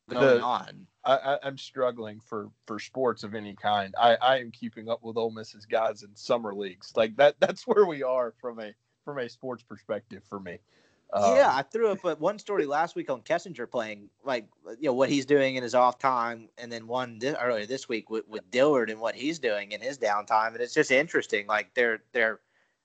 [0.09, 0.87] going The- on.
[1.05, 3.95] I, I'm struggling for for sports of any kind.
[3.97, 6.91] I, I am keeping up with Ole Miss's guys in summer leagues.
[6.97, 7.35] Like that.
[7.39, 8.73] That's where we are from a
[9.05, 10.59] from a sports perspective for me.
[11.13, 14.45] Um, yeah, I threw up a, one story last week on Kessinger playing, like
[14.79, 17.87] you know what he's doing in his off time, and then one this, earlier this
[17.87, 21.47] week with, with Dillard and what he's doing in his downtime, and it's just interesting.
[21.47, 22.41] Like they're they're,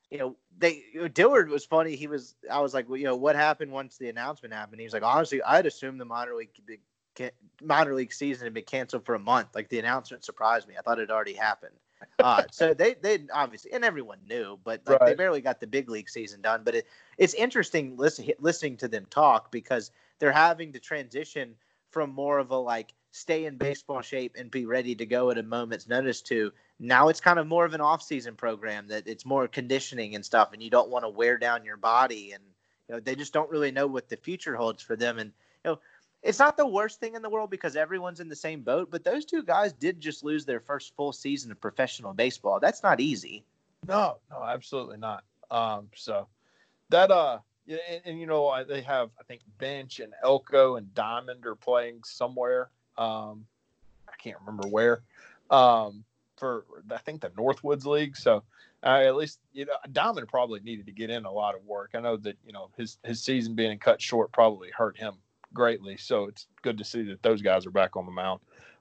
[0.08, 1.96] you know, they you know, Dillard was funny.
[1.96, 4.80] He was I was like, well, you know, what happened once the announcement happened?
[4.80, 8.64] He was like, honestly, I'd assumed the minor league be- minor league season had been
[8.64, 9.48] canceled for a month.
[9.54, 10.74] Like the announcement surprised me.
[10.78, 11.74] I thought it already happened.
[12.18, 15.90] Uh, so they they obviously and everyone knew, but like they barely got the big
[15.90, 16.62] league season done.
[16.64, 16.86] But it,
[17.18, 21.54] it's interesting listen, listening to them talk because they're having to transition
[21.90, 25.38] from more of a like stay in baseball shape and be ready to go at
[25.38, 29.26] a moment's notice to now it's kind of more of an off-season program that it's
[29.26, 32.42] more conditioning and stuff and you don't want to wear down your body and
[32.88, 35.32] you know they just don't really know what the future holds for them and
[35.64, 35.78] you know
[36.22, 39.04] it's not the worst thing in the world because everyone's in the same boat but
[39.04, 43.00] those two guys did just lose their first full season of professional baseball that's not
[43.00, 43.44] easy
[43.86, 45.24] No, no, absolutely not.
[45.50, 46.28] Um, so
[46.90, 51.44] that uh, and, and you know they have I think Bench and Elko and Diamond
[51.46, 52.70] are playing somewhere.
[52.96, 53.46] Um,
[54.08, 55.02] I can't remember where.
[55.50, 56.04] Um,
[56.36, 58.16] for I think the Northwoods League.
[58.16, 58.44] So
[58.84, 61.90] uh, at least you know Diamond probably needed to get in a lot of work.
[61.94, 65.14] I know that you know his his season being cut short probably hurt him
[65.52, 65.96] greatly.
[65.96, 68.40] So it's good to see that those guys are back on the mound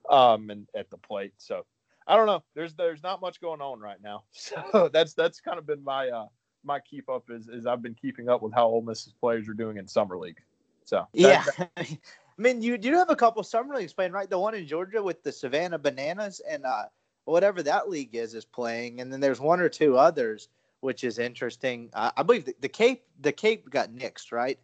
[0.09, 1.33] um, and at the plate.
[1.37, 1.65] So
[2.07, 2.43] I don't know.
[2.55, 4.23] There's there's not much going on right now.
[4.31, 6.27] So that's that's kind of been my uh
[6.63, 9.53] my keep up is is I've been keeping up with how Ole Miss's players are
[9.53, 10.39] doing in summer league.
[10.85, 11.67] So that- Yeah.
[12.39, 14.29] I mean, you do have a couple summer leagues playing, right?
[14.29, 16.85] The one in Georgia with the Savannah Bananas and uh,
[17.25, 20.49] whatever that league is is playing, and then there's one or two others,
[20.79, 21.89] which is interesting.
[21.93, 24.57] Uh, I believe the, the Cape the Cape got nixed, right?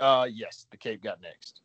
[0.00, 1.60] Uh yes, the Cape got next.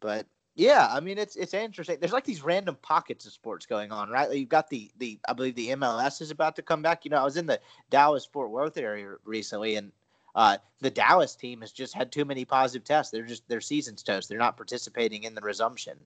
[0.00, 1.98] But yeah, I mean it's it's interesting.
[2.00, 4.28] There's like these random pockets of sports going on, right?
[4.28, 7.04] Like you've got the the I believe the MLS is about to come back.
[7.04, 7.60] You know, I was in the
[7.90, 9.92] Dallas Fort Worth area recently, and
[10.34, 13.10] uh, the Dallas team has just had too many positive tests.
[13.10, 14.28] They're just their season's toast.
[14.28, 15.98] They're not participating in the resumption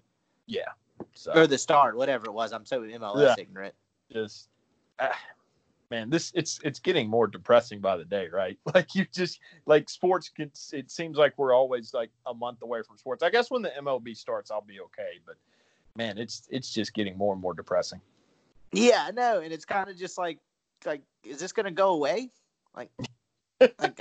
[0.47, 0.69] Yeah.
[1.15, 2.53] So or the start, whatever it was.
[2.53, 3.35] I'm so MLS Yeah.
[3.39, 3.75] ignorant.
[4.13, 4.49] just
[5.01, 5.19] ah,
[5.95, 8.59] man, this it's it's getting more depressing by the day, right?
[8.75, 12.83] Like you just like sports can it seems like we're always like a month away
[12.83, 13.23] from sports.
[13.23, 15.37] I guess when the MLB starts I'll be okay, but
[15.97, 18.01] man, it's it's just getting more and more depressing.
[18.73, 20.39] Yeah, I know, and it's kind of just like
[20.85, 22.31] like is this gonna go away?
[22.77, 22.91] Like,
[23.61, 24.01] like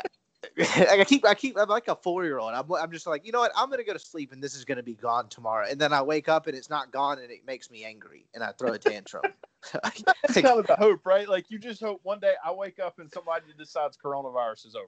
[0.60, 2.54] I keep I keep I'm like a four year old.
[2.54, 4.66] I'm I'm just like you know what I'm gonna go to sleep and this is
[4.66, 7.45] gonna be gone tomorrow, and then I wake up and it's not gone and it
[7.45, 9.24] makes me angry and I throw a tantrum.
[9.84, 11.28] That's kind of the hope, right?
[11.28, 14.88] Like you just hope one day I wake up and somebody decides coronavirus is over.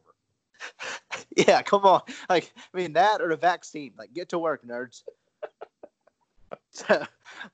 [1.36, 2.02] yeah, come on.
[2.30, 3.94] Like I mean that or a vaccine.
[3.98, 5.04] Like get to work, nerds.
[6.72, 7.06] So,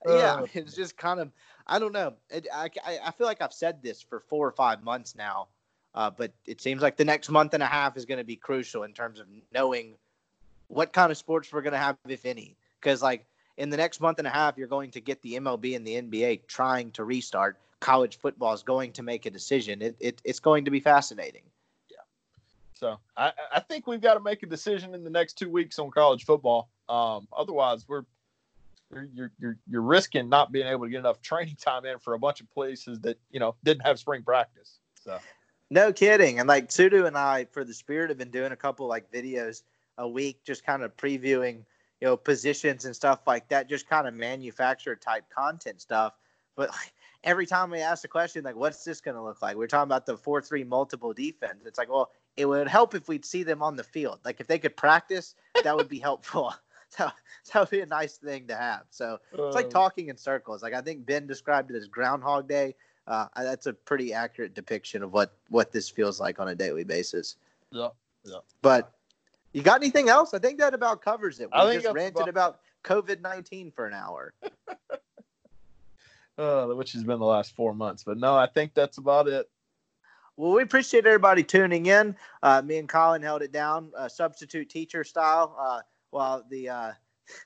[0.06, 0.46] yeah, Uh.
[0.52, 1.30] it's just kind of
[1.66, 2.14] I don't know.
[2.30, 5.48] It, I, I I feel like I've said this for four or five months now,
[5.94, 8.36] uh, but it seems like the next month and a half is going to be
[8.36, 9.94] crucial in terms of knowing
[10.68, 12.56] what kind of sports we're going to have, if any.
[12.80, 13.26] Because like
[13.58, 16.00] in the next month and a half, you're going to get the MLB and the
[16.00, 17.58] NBA trying to restart.
[17.80, 19.82] College football is going to make a decision.
[19.82, 21.42] It, it it's going to be fascinating.
[21.90, 21.96] Yeah.
[22.74, 25.78] So I, I think we've got to make a decision in the next two weeks
[25.80, 26.68] on college football.
[26.88, 28.04] Um, otherwise, we're
[28.92, 32.14] you're, you're you're you're risking not being able to get enough training time in for
[32.14, 34.78] a bunch of places that you know didn't have spring practice.
[35.02, 35.18] So
[35.72, 36.38] No kidding.
[36.38, 39.62] And like Sudu and I, for the spirit, have been doing a couple like videos
[39.96, 41.64] a week, just kind of previewing,
[41.98, 46.12] you know, positions and stuff like that, just kind of manufacturer type content stuff.
[46.56, 46.92] But like,
[47.24, 49.56] every time we ask the question, like, what's this going to look like?
[49.56, 51.64] We're talking about the 4 3 multiple defense.
[51.64, 54.18] It's like, well, it would help if we'd see them on the field.
[54.26, 56.52] Like, if they could practice, that would be helpful.
[56.94, 57.10] So
[57.54, 58.82] that would be a nice thing to have.
[58.90, 60.62] So it's like Um, talking in circles.
[60.62, 62.74] Like I think Ben described it as Groundhog Day.
[63.06, 66.84] Uh, that's a pretty accurate depiction of what what this feels like on a daily
[66.84, 67.36] basis.
[67.70, 67.88] Yeah,
[68.24, 68.38] yeah.
[68.60, 68.92] But
[69.52, 70.34] you got anything else?
[70.34, 71.48] I think that about covers it.
[71.52, 74.34] We I just ranted about COVID nineteen for an hour.
[76.38, 78.04] uh, which has been the last four months.
[78.04, 79.48] But no, I think that's about it.
[80.36, 82.16] Well, we appreciate everybody tuning in.
[82.42, 85.80] Uh, me and Collin held it down, uh, substitute teacher style, uh,
[86.10, 86.92] while the, uh,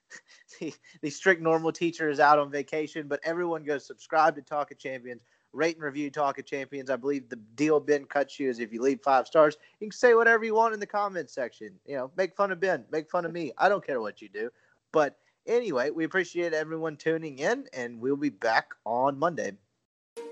[0.61, 3.09] the the strict normal teacher is out on vacation.
[3.09, 5.23] But everyone go subscribe to Talk of Champions,
[5.57, 6.91] rate and review Talk of Champions.
[6.91, 9.97] I believe the deal Ben cuts you is if you leave five stars, you can
[9.97, 11.73] say whatever you want in the comments section.
[11.87, 13.53] You know, make fun of Ben, make fun of me.
[13.59, 14.51] I don't care what you do.
[14.93, 19.53] But anyway, we appreciate everyone tuning in, and we'll be back on Monday.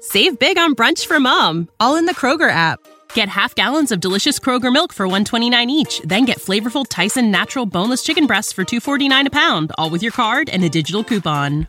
[0.01, 2.79] Save big on brunch for mom, all in the Kroger app.
[3.14, 7.64] Get half gallons of delicious Kroger milk for 129 each, then get flavorful Tyson natural
[7.64, 11.68] boneless chicken breasts for 249 a pound, all with your card and a digital coupon.